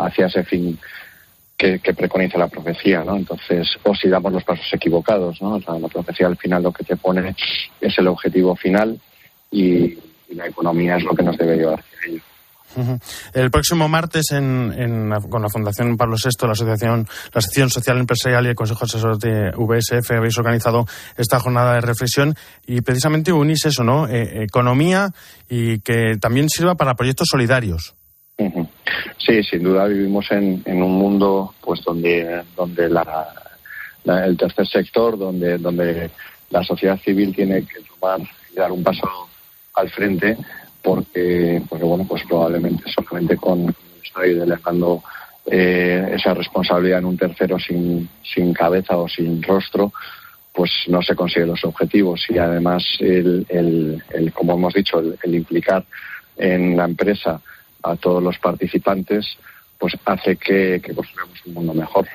hacia 0.06 0.26
ese 0.26 0.44
fin 0.44 0.78
que, 1.56 1.78
preconiza 1.94 2.38
la 2.38 2.48
profecía, 2.48 3.04
¿no? 3.04 3.16
Entonces, 3.16 3.78
o 3.82 3.94
si 3.94 4.08
damos 4.08 4.32
los 4.32 4.44
pasos 4.44 4.66
equivocados, 4.72 5.42
¿no? 5.42 5.58
la 5.58 5.88
profecía 5.88 6.26
al 6.26 6.38
final 6.38 6.62
lo 6.62 6.72
que 6.72 6.84
te 6.84 6.96
pone 6.96 7.34
es 7.80 7.98
el 7.98 8.08
objetivo 8.08 8.56
final 8.56 8.98
y, 9.50 9.98
la 10.30 10.46
economía 10.46 10.96
es 10.96 11.02
lo 11.02 11.12
que 11.12 11.24
nos 11.24 11.36
debe 11.36 11.56
llevar 11.56 11.80
hacia 11.80 12.12
ello. 12.12 12.22
El 13.34 13.50
próximo 13.50 13.88
martes, 13.88 14.30
en, 14.32 15.10
con 15.28 15.42
la 15.42 15.48
Fundación 15.48 15.96
Pablo 15.96 16.16
VI, 16.16 16.46
la 16.46 16.52
Asociación, 16.52 17.06
la 17.32 17.40
Sección 17.40 17.70
Social 17.70 17.98
Empresarial 17.98 18.46
y 18.46 18.48
el 18.50 18.54
Consejo 18.54 18.84
Asesor 18.84 19.18
de 19.18 19.50
VSF, 19.56 20.10
habéis 20.12 20.38
organizado 20.38 20.86
esta 21.16 21.40
jornada 21.40 21.74
de 21.74 21.80
reflexión 21.80 22.34
y 22.66 22.80
precisamente 22.80 23.32
unís 23.32 23.64
eso, 23.66 23.82
¿no? 23.82 24.08
Eh, 24.08 24.44
economía 24.44 25.10
y 25.48 25.80
que 25.80 26.16
también 26.20 26.48
sirva 26.48 26.74
para 26.74 26.94
proyectos 26.94 27.28
solidarios. 27.30 27.94
Sí, 29.18 29.42
sin 29.42 29.62
duda 29.62 29.86
vivimos 29.86 30.26
en, 30.30 30.62
un 30.66 30.92
mundo 30.92 31.54
pues 31.60 31.80
donde, 31.84 32.42
donde 32.56 32.86
el 34.04 34.36
tercer 34.36 34.66
sector, 34.66 35.18
donde, 35.18 35.58
donde 35.58 36.10
la 36.48 36.64
sociedad 36.64 36.98
civil 37.00 37.34
tiene 37.34 37.62
que 37.62 37.80
tomar 37.82 38.20
y 38.50 38.56
dar 38.56 38.72
un 38.72 38.82
paso 38.82 39.06
al 39.74 39.90
frente 39.90 40.36
porque, 40.82 41.62
porque 41.68 41.84
bueno, 41.84 42.06
pues 42.08 42.22
probablemente 42.28 42.84
solamente 42.90 43.36
con 43.36 43.74
estoy 44.02 44.34
delegando 44.34 45.02
eh, 45.46 46.12
esa 46.14 46.34
responsabilidad 46.34 46.98
en 46.98 47.06
un 47.06 47.16
tercero 47.16 47.58
sin, 47.58 48.08
sin 48.22 48.52
cabeza 48.52 48.96
o 48.96 49.08
sin 49.08 49.42
rostro, 49.42 49.92
pues 50.52 50.70
no 50.88 51.02
se 51.02 51.14
consiguen 51.14 51.48
los 51.48 51.64
objetivos. 51.64 52.26
Y 52.28 52.38
además 52.38 52.84
el, 53.00 53.46
el, 53.48 54.32
como 54.32 54.54
hemos 54.54 54.74
dicho, 54.74 55.00
el, 55.00 55.34
implicar 55.34 55.84
en 56.36 56.76
la 56.76 56.84
empresa 56.84 57.40
a 57.82 57.96
todos 57.96 58.22
los 58.22 58.38
participantes, 58.38 59.38
pues 59.80 59.94
hace 60.04 60.36
que, 60.36 60.80
que 60.84 60.94
construyamos 60.94 61.38
un 61.46 61.54
mundo 61.54 61.74
mejor. 61.74 62.06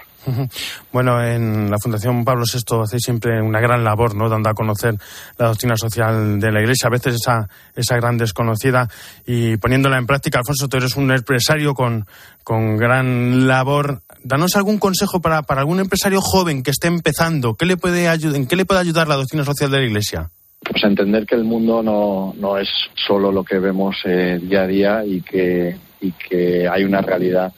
Bueno, 0.91 1.23
en 1.23 1.69
la 1.69 1.77
Fundación 1.77 2.25
Pablo 2.25 2.45
VI 2.51 2.81
hacéis 2.81 3.03
siempre 3.03 3.41
una 3.41 3.59
gran 3.59 3.83
labor, 3.83 4.15
¿no? 4.15 4.29
Dando 4.29 4.49
a 4.49 4.53
conocer 4.53 4.95
la 5.37 5.47
doctrina 5.47 5.75
social 5.77 6.39
de 6.39 6.51
la 6.51 6.61
Iglesia, 6.61 6.87
a 6.87 6.91
veces 6.91 7.15
esa, 7.15 7.47
esa 7.75 7.95
gran 7.97 8.17
desconocida, 8.17 8.87
y 9.25 9.57
poniéndola 9.57 9.97
en 9.97 10.07
práctica. 10.07 10.39
Alfonso, 10.39 10.67
tú 10.67 10.77
eres 10.77 10.95
un 10.95 11.11
empresario 11.11 11.73
con, 11.73 12.05
con 12.43 12.77
gran 12.77 13.47
labor. 13.47 14.01
Danos 14.23 14.55
algún 14.55 14.79
consejo 14.79 15.21
para, 15.21 15.43
para 15.43 15.61
algún 15.61 15.79
empresario 15.79 16.21
joven 16.21 16.63
que 16.63 16.71
esté 16.71 16.87
empezando. 16.87 17.55
¿Qué 17.55 17.65
le 17.65 17.77
puede 17.77 18.05
¿En 18.05 18.47
qué 18.47 18.55
le 18.55 18.65
puede 18.65 18.79
ayudar 18.79 19.07
la 19.07 19.15
doctrina 19.15 19.43
social 19.43 19.69
de 19.71 19.79
la 19.79 19.85
Iglesia? 19.85 20.29
Pues 20.59 20.83
entender 20.83 21.25
que 21.27 21.35
el 21.35 21.43
mundo 21.43 21.83
no, 21.83 22.33
no 22.37 22.57
es 22.57 22.67
solo 22.95 23.31
lo 23.31 23.43
que 23.43 23.59
vemos 23.59 23.95
eh, 24.05 24.39
día 24.41 24.61
a 24.63 24.67
día 24.67 25.05
y 25.05 25.21
que, 25.21 25.75
y 26.01 26.11
que 26.11 26.67
hay 26.67 26.83
una 26.83 27.01
realidad 27.01 27.53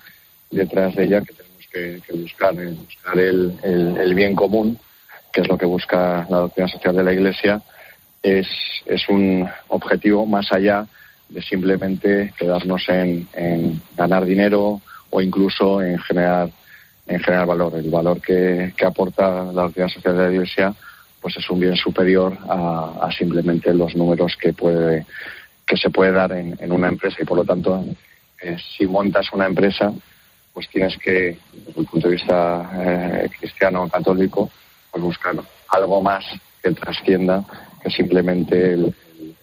detrás 0.50 0.96
de 0.96 1.04
ella 1.06 1.22
que 1.22 1.34
que, 1.72 2.14
buscar, 2.14 2.56
buscar 2.56 3.20
el, 3.20 4.14
bien 4.16 4.36
común, 4.36 4.78
que 5.32 5.42
es 5.42 5.48
lo 5.48 5.58
que 5.58 5.66
busca 5.66 6.26
la 6.30 6.38
doctrina 6.38 6.68
social 6.68 6.96
de 6.96 7.04
la 7.04 7.14
Iglesia, 7.14 7.62
es, 8.24 8.48
es 8.86 9.08
un 9.10 9.48
objetivo 9.68 10.26
más 10.26 10.52
allá 10.52 10.88
de 11.30 11.42
simplemente 11.42 12.34
quedarnos 12.38 12.88
en, 12.90 13.28
en 13.34 13.82
ganar 13.96 14.26
dinero 14.26 14.82
o 15.10 15.22
incluso 15.22 15.82
en 15.82 16.00
generar 16.00 16.50
en 17.10 17.22
generar 17.22 17.46
valor. 17.46 17.74
El 17.76 17.90
valor 17.90 18.20
que, 18.20 18.74
que 18.76 18.86
aporta 18.86 19.46
la 19.54 19.64
doctrina 19.64 19.88
social 19.88 20.18
de 20.18 20.24
la 20.26 20.34
Iglesia 20.34 20.74
pues 21.22 21.38
es 21.38 21.50
un 21.50 21.60
bien 21.60 21.76
superior 21.76 22.38
a, 22.50 23.10
simplemente 23.18 23.74
los 23.74 23.96
números 23.96 24.36
que 24.40 24.54
puede 24.54 25.06
que 25.66 25.78
se 25.78 25.90
puede 25.90 26.12
dar 26.12 26.32
en, 26.32 26.72
una 26.72 26.88
empresa 26.90 27.18
y 27.22 27.26
por 27.26 27.38
lo 27.38 27.46
tanto 27.46 27.84
eh, 28.42 28.58
si 28.78 28.86
montas 28.86 29.28
una 29.34 29.46
empresa 29.46 29.94
pues 30.54 30.68
tienes 30.70 30.98
que 30.98 31.38
desde 31.54 31.82
el 31.82 31.86
punto 31.86 32.08
de 32.08 32.16
vista 32.16 32.70
eh, 32.74 33.30
cristiano 33.40 33.88
católico 33.90 34.50
pues 34.92 35.04
buscar 35.04 35.36
algo 35.70 36.02
más 36.02 36.26
que 36.64 36.72
trascienda 36.72 37.44
que 37.82 37.90
simplemente 37.90 38.74
el, 38.74 38.96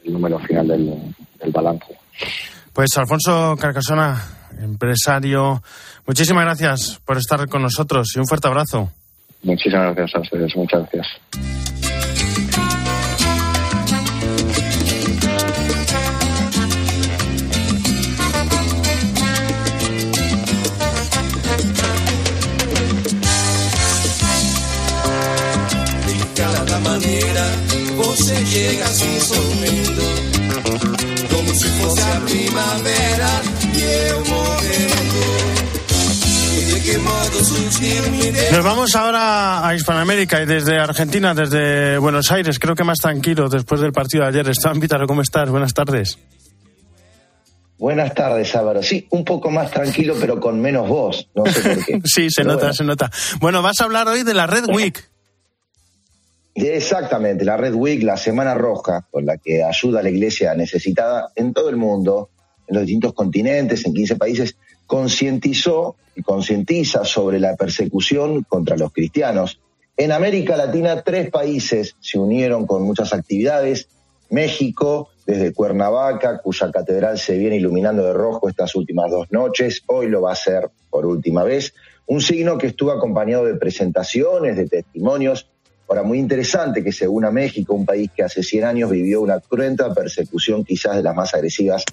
número 0.06 0.38
final 0.40 0.68
del, 0.68 1.14
del 1.40 1.50
balance. 1.50 1.96
Pues 2.74 2.90
Alfonso 2.98 3.56
Carcasona, 3.58 4.20
empresario, 4.60 5.62
muchísimas 6.06 6.44
gracias 6.44 7.00
por 7.06 7.16
estar 7.16 7.48
con 7.48 7.62
nosotros 7.62 8.12
y 8.14 8.18
un 8.18 8.26
fuerte 8.26 8.48
abrazo. 8.48 8.90
Muchísimas 9.44 9.94
gracias 9.94 10.16
a 10.16 10.20
ustedes, 10.20 10.56
muchas 10.56 10.80
gracias. 10.90 11.63
Llega 28.54 28.86
así 28.86 29.20
sorriendo, 29.20 30.02
como 31.28 31.54
si 31.54 31.68
fuese 31.68 32.02
a 32.02 32.20
primavera 32.20 33.42
y 33.74 33.82
eu 33.82 34.24
Nos 38.52 38.64
vamos 38.64 38.94
ahora 38.94 39.66
a 39.66 39.74
Hispanoamérica 39.74 40.42
y 40.42 40.46
desde 40.46 40.78
Argentina, 40.78 41.34
desde 41.34 41.98
Buenos 41.98 42.30
Aires, 42.30 42.58
creo 42.58 42.74
que 42.74 42.84
más 42.84 42.98
tranquilo 42.98 43.48
después 43.48 43.80
del 43.80 43.92
partido 43.92 44.22
de 44.22 44.30
ayer. 44.30 44.48
Esteban 44.48 44.80
Pítaro, 44.80 45.06
¿cómo 45.06 45.20
estás? 45.20 45.50
Buenas 45.50 45.74
tardes. 45.74 46.18
Buenas 47.78 48.14
tardes, 48.14 48.54
Álvaro. 48.54 48.82
Sí, 48.82 49.06
un 49.10 49.24
poco 49.24 49.50
más 49.50 49.70
tranquilo, 49.70 50.14
pero 50.20 50.38
con 50.38 50.60
menos 50.60 50.88
voz. 50.88 51.28
No 51.34 51.44
sé 51.46 51.60
por 51.60 51.84
qué. 51.84 52.00
sí, 52.04 52.30
se 52.30 52.44
nota, 52.44 52.72
se 52.72 52.84
nota. 52.84 53.10
Bueno, 53.40 53.60
vas 53.62 53.80
a 53.80 53.84
hablar 53.84 54.06
hoy 54.08 54.22
de 54.22 54.34
la 54.34 54.46
Red 54.46 54.66
Week. 54.68 55.04
Exactamente, 56.54 57.44
la 57.44 57.56
Red 57.56 57.74
Week, 57.74 58.02
la 58.02 58.16
Semana 58.16 58.54
Roja, 58.54 59.06
con 59.10 59.26
la 59.26 59.38
que 59.38 59.64
ayuda 59.64 60.00
a 60.00 60.02
la 60.02 60.10
iglesia 60.10 60.54
necesitada 60.54 61.32
en 61.34 61.52
todo 61.52 61.68
el 61.68 61.76
mundo, 61.76 62.30
en 62.68 62.76
los 62.76 62.86
distintos 62.86 63.12
continentes, 63.12 63.84
en 63.84 63.92
15 63.92 64.16
países, 64.16 64.56
concientizó 64.86 65.96
y 66.14 66.22
concientiza 66.22 67.04
sobre 67.04 67.40
la 67.40 67.56
persecución 67.56 68.44
contra 68.44 68.76
los 68.76 68.92
cristianos. 68.92 69.60
En 69.96 70.12
América 70.12 70.56
Latina, 70.56 71.02
tres 71.02 71.28
países 71.30 71.96
se 72.00 72.18
unieron 72.20 72.66
con 72.66 72.82
muchas 72.82 73.12
actividades. 73.12 73.88
México, 74.30 75.08
desde 75.26 75.52
Cuernavaca, 75.52 76.38
cuya 76.38 76.70
catedral 76.70 77.18
se 77.18 77.36
viene 77.36 77.56
iluminando 77.56 78.04
de 78.04 78.12
rojo 78.12 78.48
estas 78.48 78.74
últimas 78.76 79.10
dos 79.10 79.30
noches, 79.32 79.82
hoy 79.86 80.08
lo 80.08 80.22
va 80.22 80.30
a 80.30 80.34
hacer 80.34 80.70
por 80.88 81.04
última 81.04 81.42
vez. 81.42 81.74
Un 82.06 82.20
signo 82.20 82.58
que 82.58 82.68
estuvo 82.68 82.92
acompañado 82.92 83.44
de 83.44 83.54
presentaciones, 83.54 84.56
de 84.56 84.68
testimonios 84.68 85.48
Ahora, 85.88 86.02
muy 86.02 86.18
interesante 86.18 86.82
que 86.82 86.92
se 86.92 87.06
una 87.06 87.30
México, 87.30 87.74
un 87.74 87.84
país 87.84 88.10
que 88.14 88.22
hace 88.22 88.42
100 88.42 88.64
años 88.64 88.90
vivió 88.90 89.20
una 89.20 89.40
cruenta 89.40 89.92
persecución 89.92 90.64
quizás 90.64 90.96
de 90.96 91.02
las 91.02 91.14
más 91.14 91.34
agresivas 91.34 91.84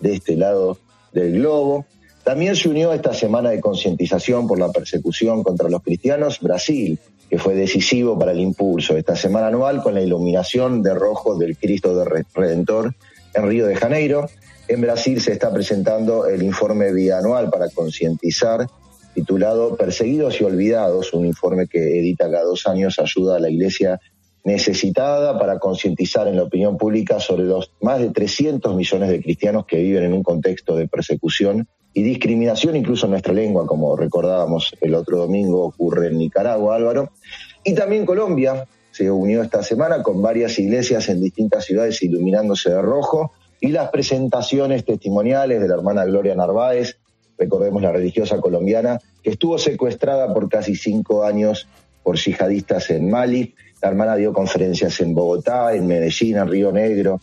de 0.00 0.14
este 0.14 0.36
lado 0.36 0.78
del 1.12 1.32
globo. 1.32 1.86
También 2.22 2.54
se 2.54 2.68
unió 2.68 2.92
a 2.92 2.94
esta 2.94 3.12
semana 3.12 3.50
de 3.50 3.60
concientización 3.60 4.46
por 4.46 4.58
la 4.58 4.70
persecución 4.70 5.42
contra 5.42 5.68
los 5.68 5.82
cristianos 5.82 6.38
Brasil, 6.40 6.98
que 7.28 7.38
fue 7.38 7.54
decisivo 7.54 8.18
para 8.18 8.32
el 8.32 8.40
impulso 8.40 8.96
esta 8.96 9.16
semana 9.16 9.48
anual 9.48 9.82
con 9.82 9.94
la 9.94 10.02
iluminación 10.02 10.82
de 10.82 10.94
rojo 10.94 11.36
del 11.36 11.56
Cristo 11.56 11.96
de 11.96 12.24
Redentor 12.34 12.94
en 13.34 13.48
Río 13.48 13.66
de 13.66 13.76
Janeiro. 13.76 14.28
En 14.68 14.80
Brasil 14.80 15.20
se 15.20 15.32
está 15.32 15.52
presentando 15.52 16.26
el 16.26 16.42
informe 16.42 16.92
bianual 16.92 17.50
para 17.50 17.68
concientizar 17.68 18.66
titulado 19.14 19.76
Perseguidos 19.76 20.40
y 20.40 20.44
Olvidados, 20.44 21.12
un 21.12 21.26
informe 21.26 21.66
que 21.66 21.98
edita 21.98 22.30
cada 22.30 22.44
dos 22.44 22.66
años, 22.66 22.98
ayuda 22.98 23.36
a 23.36 23.40
la 23.40 23.50
Iglesia 23.50 24.00
necesitada 24.44 25.38
para 25.38 25.58
concientizar 25.58 26.26
en 26.28 26.36
la 26.36 26.44
opinión 26.44 26.78
pública 26.78 27.20
sobre 27.20 27.44
los 27.44 27.72
más 27.80 28.00
de 28.00 28.10
300 28.10 28.74
millones 28.74 29.10
de 29.10 29.22
cristianos 29.22 29.66
que 29.66 29.76
viven 29.76 30.04
en 30.04 30.12
un 30.14 30.22
contexto 30.22 30.76
de 30.76 30.88
persecución 30.88 31.68
y 31.92 32.02
discriminación, 32.02 32.76
incluso 32.76 33.06
en 33.06 33.12
nuestra 33.12 33.34
lengua, 33.34 33.66
como 33.66 33.96
recordábamos 33.96 34.74
el 34.80 34.94
otro 34.94 35.18
domingo 35.18 35.64
ocurre 35.64 36.06
en 36.08 36.18
Nicaragua, 36.18 36.76
Álvaro. 36.76 37.10
Y 37.64 37.74
también 37.74 38.06
Colombia 38.06 38.66
se 38.90 39.10
unió 39.10 39.42
esta 39.42 39.62
semana 39.62 40.02
con 40.02 40.22
varias 40.22 40.58
iglesias 40.58 41.08
en 41.08 41.20
distintas 41.20 41.64
ciudades 41.64 42.02
iluminándose 42.02 42.70
de 42.70 42.80
rojo 42.80 43.32
y 43.60 43.68
las 43.68 43.90
presentaciones 43.90 44.84
testimoniales 44.84 45.60
de 45.60 45.68
la 45.68 45.74
hermana 45.74 46.04
Gloria 46.04 46.34
Narváez 46.34 46.96
recordemos 47.40 47.80
la 47.80 47.90
religiosa 47.90 48.38
colombiana, 48.38 49.00
que 49.22 49.30
estuvo 49.30 49.58
secuestrada 49.58 50.32
por 50.32 50.48
casi 50.50 50.76
cinco 50.76 51.24
años 51.24 51.66
por 52.02 52.16
yihadistas 52.16 52.90
en 52.90 53.10
Mali. 53.10 53.54
La 53.80 53.88
hermana 53.88 54.14
dio 54.14 54.34
conferencias 54.34 55.00
en 55.00 55.14
Bogotá, 55.14 55.74
en 55.74 55.86
Medellín, 55.86 56.36
en 56.36 56.48
Río 56.48 56.70
Negro, 56.70 57.18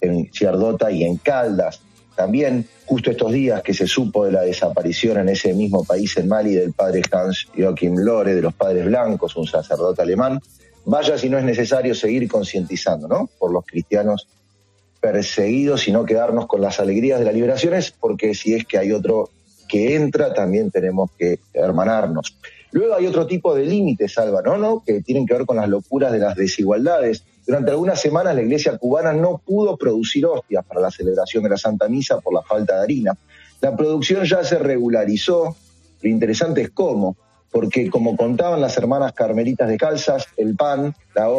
en 0.00 0.32
Ciardota 0.32 0.90
y 0.90 1.04
en 1.04 1.18
Caldas. 1.18 1.82
También, 2.16 2.66
justo 2.86 3.10
estos 3.10 3.30
días 3.30 3.62
que 3.62 3.74
se 3.74 3.86
supo 3.86 4.24
de 4.24 4.32
la 4.32 4.40
desaparición 4.40 5.18
en 5.18 5.28
ese 5.28 5.52
mismo 5.52 5.84
país, 5.84 6.16
en 6.16 6.28
Mali, 6.28 6.54
del 6.54 6.72
padre 6.72 7.02
Hans 7.12 7.48
Joachim 7.56 7.94
Lore, 7.94 8.34
de 8.34 8.42
los 8.42 8.54
padres 8.54 8.86
blancos, 8.86 9.36
un 9.36 9.46
sacerdote 9.46 10.00
alemán, 10.00 10.40
vaya 10.86 11.18
si 11.18 11.28
no 11.28 11.38
es 11.38 11.44
necesario 11.44 11.94
seguir 11.94 12.26
concientizando, 12.26 13.06
¿no? 13.06 13.28
Por 13.38 13.52
los 13.52 13.66
cristianos 13.66 14.28
perseguidos 14.98 15.86
y 15.86 15.92
no 15.92 16.06
quedarnos 16.06 16.46
con 16.46 16.62
las 16.62 16.80
alegrías 16.80 17.18
de 17.18 17.26
las 17.26 17.34
liberaciones, 17.34 17.92
porque 17.92 18.34
si 18.34 18.54
es 18.54 18.64
que 18.64 18.78
hay 18.78 18.92
otro 18.92 19.30
que 19.68 19.94
entra, 19.94 20.34
también 20.34 20.70
tenemos 20.70 21.10
que 21.18 21.38
hermanarnos. 21.52 22.36
Luego 22.70 22.94
hay 22.94 23.06
otro 23.06 23.26
tipo 23.26 23.54
de 23.54 23.64
límites, 23.64 24.18
Álvaro, 24.18 24.58
¿no? 24.58 24.82
Que 24.84 25.00
tienen 25.00 25.26
que 25.26 25.34
ver 25.34 25.46
con 25.46 25.56
las 25.56 25.68
locuras 25.68 26.12
de 26.12 26.18
las 26.18 26.34
desigualdades. 26.34 27.24
Durante 27.46 27.70
algunas 27.70 28.00
semanas 28.00 28.34
la 28.34 28.42
iglesia 28.42 28.76
cubana 28.76 29.12
no 29.12 29.38
pudo 29.38 29.76
producir 29.76 30.26
hostias 30.26 30.64
para 30.66 30.80
la 30.80 30.90
celebración 30.90 31.42
de 31.44 31.50
la 31.50 31.56
Santa 31.56 31.88
Misa 31.88 32.20
por 32.20 32.34
la 32.34 32.42
falta 32.42 32.76
de 32.76 32.82
harina. 32.82 33.16
La 33.60 33.74
producción 33.74 34.24
ya 34.24 34.44
se 34.44 34.58
regularizó. 34.58 35.56
Lo 36.02 36.10
interesante 36.10 36.60
es 36.60 36.70
cómo, 36.70 37.16
porque 37.50 37.88
como 37.88 38.16
contaban 38.16 38.60
las 38.60 38.76
hermanas 38.76 39.14
carmelitas 39.14 39.68
de 39.68 39.78
Calzas, 39.78 40.26
el 40.36 40.54
pan, 40.54 40.94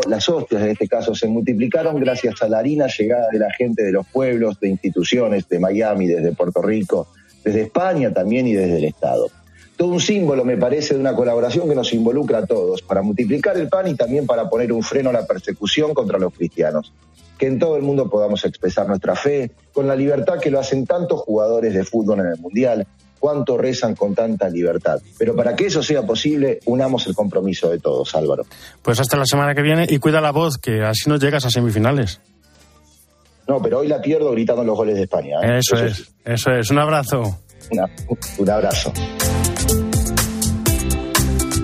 las 0.08 0.28
hostias 0.28 0.64
en 0.64 0.70
este 0.70 0.88
caso, 0.88 1.14
se 1.14 1.28
multiplicaron 1.28 2.00
gracias 2.00 2.42
a 2.42 2.50
la 2.50 2.58
harina 2.58 2.88
llegada 2.88 3.28
de 3.32 3.40
la 3.40 3.52
gente 3.54 3.84
de 3.84 3.92
los 3.92 4.08
pueblos, 4.08 4.60
de 4.60 4.70
instituciones, 4.70 5.48
de 5.48 5.60
Miami, 5.60 6.08
desde 6.08 6.34
Puerto 6.34 6.62
Rico, 6.62 7.08
desde 7.50 7.64
España 7.64 8.14
también 8.14 8.48
y 8.48 8.54
desde 8.54 8.78
el 8.78 8.86
Estado. 8.86 9.28
Todo 9.76 9.90
un 9.90 10.00
símbolo, 10.00 10.44
me 10.44 10.58
parece, 10.58 10.94
de 10.94 11.00
una 11.00 11.16
colaboración 11.16 11.68
que 11.68 11.76
nos 11.76 11.94
involucra 11.94 12.40
a 12.40 12.46
todos, 12.46 12.82
para 12.82 13.02
multiplicar 13.02 13.58
el 13.58 13.70
pan 13.70 13.88
y 13.88 13.96
también 13.96 14.26
para 14.26 14.50
poner 14.50 14.74
un 14.74 14.84
freno 14.84 15.10
a 15.10 15.14
la 15.14 15.26
persecución 15.26 15.94
contra 15.94 16.20
los 16.20 16.34
cristianos. 16.34 16.92
Que 17.38 17.48
en 17.48 17.60
todo 17.60 17.78
el 17.78 17.84
mundo 17.84 18.10
podamos 18.10 18.44
expresar 18.44 18.88
nuestra 18.88 19.16
fe 19.16 19.52
con 19.72 19.88
la 19.88 19.96
libertad 19.96 20.40
que 20.40 20.52
lo 20.52 20.60
hacen 20.60 20.86
tantos 20.86 21.22
jugadores 21.22 21.74
de 21.74 21.86
fútbol 21.86 22.20
en 22.20 22.26
el 22.28 22.38
Mundial, 22.40 22.86
cuánto 23.20 23.58
rezan 23.58 23.96
con 23.96 24.14
tanta 24.14 24.50
libertad. 24.50 25.00
Pero 25.18 25.36
para 25.36 25.56
que 25.56 25.68
eso 25.68 25.82
sea 25.82 26.04
posible, 26.04 26.60
unamos 26.66 27.08
el 27.08 27.16
compromiso 27.16 27.70
de 27.70 27.80
todos, 27.80 28.14
Álvaro. 28.16 28.46
Pues 28.82 29.00
hasta 29.00 29.16
la 29.18 29.26
semana 29.26 29.56
que 29.56 29.62
viene 29.62 29.86
y 29.88 30.00
cuida 30.00 30.20
la 30.20 30.32
voz, 30.32 30.58
que 30.58 30.84
así 30.84 31.10
nos 31.10 31.22
llegas 31.22 31.46
a 31.46 31.50
semifinales. 31.50 32.20
No, 33.50 33.60
pero 33.60 33.80
hoy 33.80 33.88
la 33.88 34.00
pierdo 34.00 34.32
gritando 34.32 34.64
los 34.64 34.78
goles 34.78 34.96
de 34.96 35.04
España. 35.04 35.38
¿eh? 35.42 35.58
Eso, 35.58 35.76
es, 35.84 36.14
eso 36.24 36.52
es. 36.52 36.70
Un 36.70 36.78
abrazo. 36.78 37.40
un 38.38 38.50
abrazo. 38.50 38.94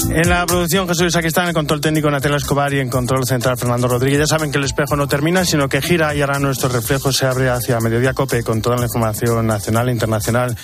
En 0.09 0.29
la 0.29 0.45
producción 0.47 0.87
Jesús 0.87 1.15
aquí 1.15 1.27
está 1.27 1.43
en 1.43 1.49
el 1.49 1.53
control 1.53 1.81
técnico 1.81 2.09
Natalia 2.09 2.37
Escobar 2.37 2.73
y 2.73 2.79
en 2.79 2.89
control 2.89 3.25
central 3.25 3.57
Fernando 3.57 3.87
Rodríguez. 3.87 4.17
Ya 4.19 4.25
saben 4.25 4.51
que 4.51 4.57
el 4.57 4.63
espejo 4.63 4.95
no 4.95 5.07
termina, 5.07 5.45
sino 5.45 5.69
que 5.69 5.79
gira 5.79 6.15
y 6.15 6.21
ahora 6.21 6.39
nuestro 6.39 6.69
reflejo 6.69 7.11
se 7.11 7.27
abre 7.27 7.49
hacia 7.49 7.79
Mediodía 7.79 8.13
Cope 8.13 8.41
con 8.41 8.63
toda 8.63 8.77
la 8.77 8.85
información 8.85 9.45
nacional 9.45 9.89
e 9.89 9.91
internacional 9.91 10.55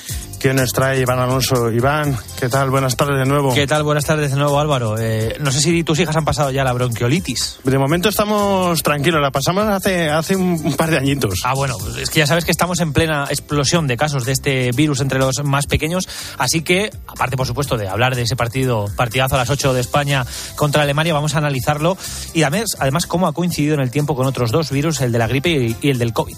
que 0.42 0.54
nos 0.56 0.74
trae 0.74 1.00
Iván 1.00 1.20
Alonso. 1.20 1.70
Iván, 1.72 2.18
¿qué 2.40 2.50
tal? 2.50 2.72
Buenas 2.72 2.96
tardes 2.96 3.20
de 3.20 3.26
nuevo. 3.26 3.54
¿Qué 3.54 3.68
tal? 3.68 3.84
Buenas 3.84 4.06
tardes 4.06 4.32
de 4.32 4.38
nuevo, 4.38 4.60
Álvaro. 4.60 4.96
Eh, 4.98 5.38
no 5.40 5.52
sé 5.52 5.62
si 5.62 5.84
tus 5.84 6.00
hijas 6.00 6.16
han 6.16 6.26
pasado 6.26 6.50
ya 6.50 6.64
la 6.64 6.74
bronquiolitis. 6.74 7.60
De 7.64 7.78
momento 7.78 8.10
estamos 8.10 8.82
tranquilos, 8.82 9.22
la 9.22 9.30
pasamos 9.30 9.66
hace, 9.68 10.10
hace 10.10 10.36
un 10.36 10.76
par 10.76 10.90
de 10.90 10.98
añitos. 10.98 11.42
Ah, 11.44 11.54
bueno, 11.54 11.78
pues 11.80 11.96
es 11.98 12.10
que 12.10 12.20
ya 12.20 12.26
sabes 12.26 12.44
que 12.44 12.52
estamos 12.52 12.80
en 12.80 12.92
plena 12.92 13.28
explosión 13.30 13.86
de 13.86 13.98
casos 13.98 14.26
de 14.26 14.32
este 14.32 14.72
virus 14.72 15.02
entre 15.02 15.20
los 15.20 15.44
más 15.44 15.68
pequeños, 15.68 16.10
así 16.40 16.62
que, 16.62 16.90
aparte 17.06 17.38
por 17.38 17.46
supuesto 17.46 17.78
de 17.78 17.88
hablar 17.88 18.16
de 18.16 18.24
ese 18.24 18.36
partido, 18.36 18.88
partidazo 18.96 19.36
a 19.36 19.40
las 19.40 19.50
8 19.52 19.76
de 19.76 19.82
España 19.82 20.26
contra 20.56 20.82
Alemania, 20.82 21.14
vamos 21.14 21.36
a 21.36 21.38
analizarlo 21.38 21.98
y 22.34 22.42
además, 22.42 22.78
además 22.80 23.06
cómo 23.06 23.28
ha 23.28 23.34
coincidido 23.34 23.76
en 23.76 23.82
el 23.82 23.92
tiempo 23.92 24.16
con 24.16 24.26
otros 24.26 24.52
dos 24.52 24.72
virus, 24.72 25.02
el 25.02 25.12
de 25.12 25.20
la 25.20 25.28
gripe 25.28 25.76
y 25.80 25.90
el 25.90 26.00
del 26.00 26.14
COVID. 26.14 26.38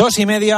Dos 0.00 0.18
y 0.18 0.24
media. 0.24 0.48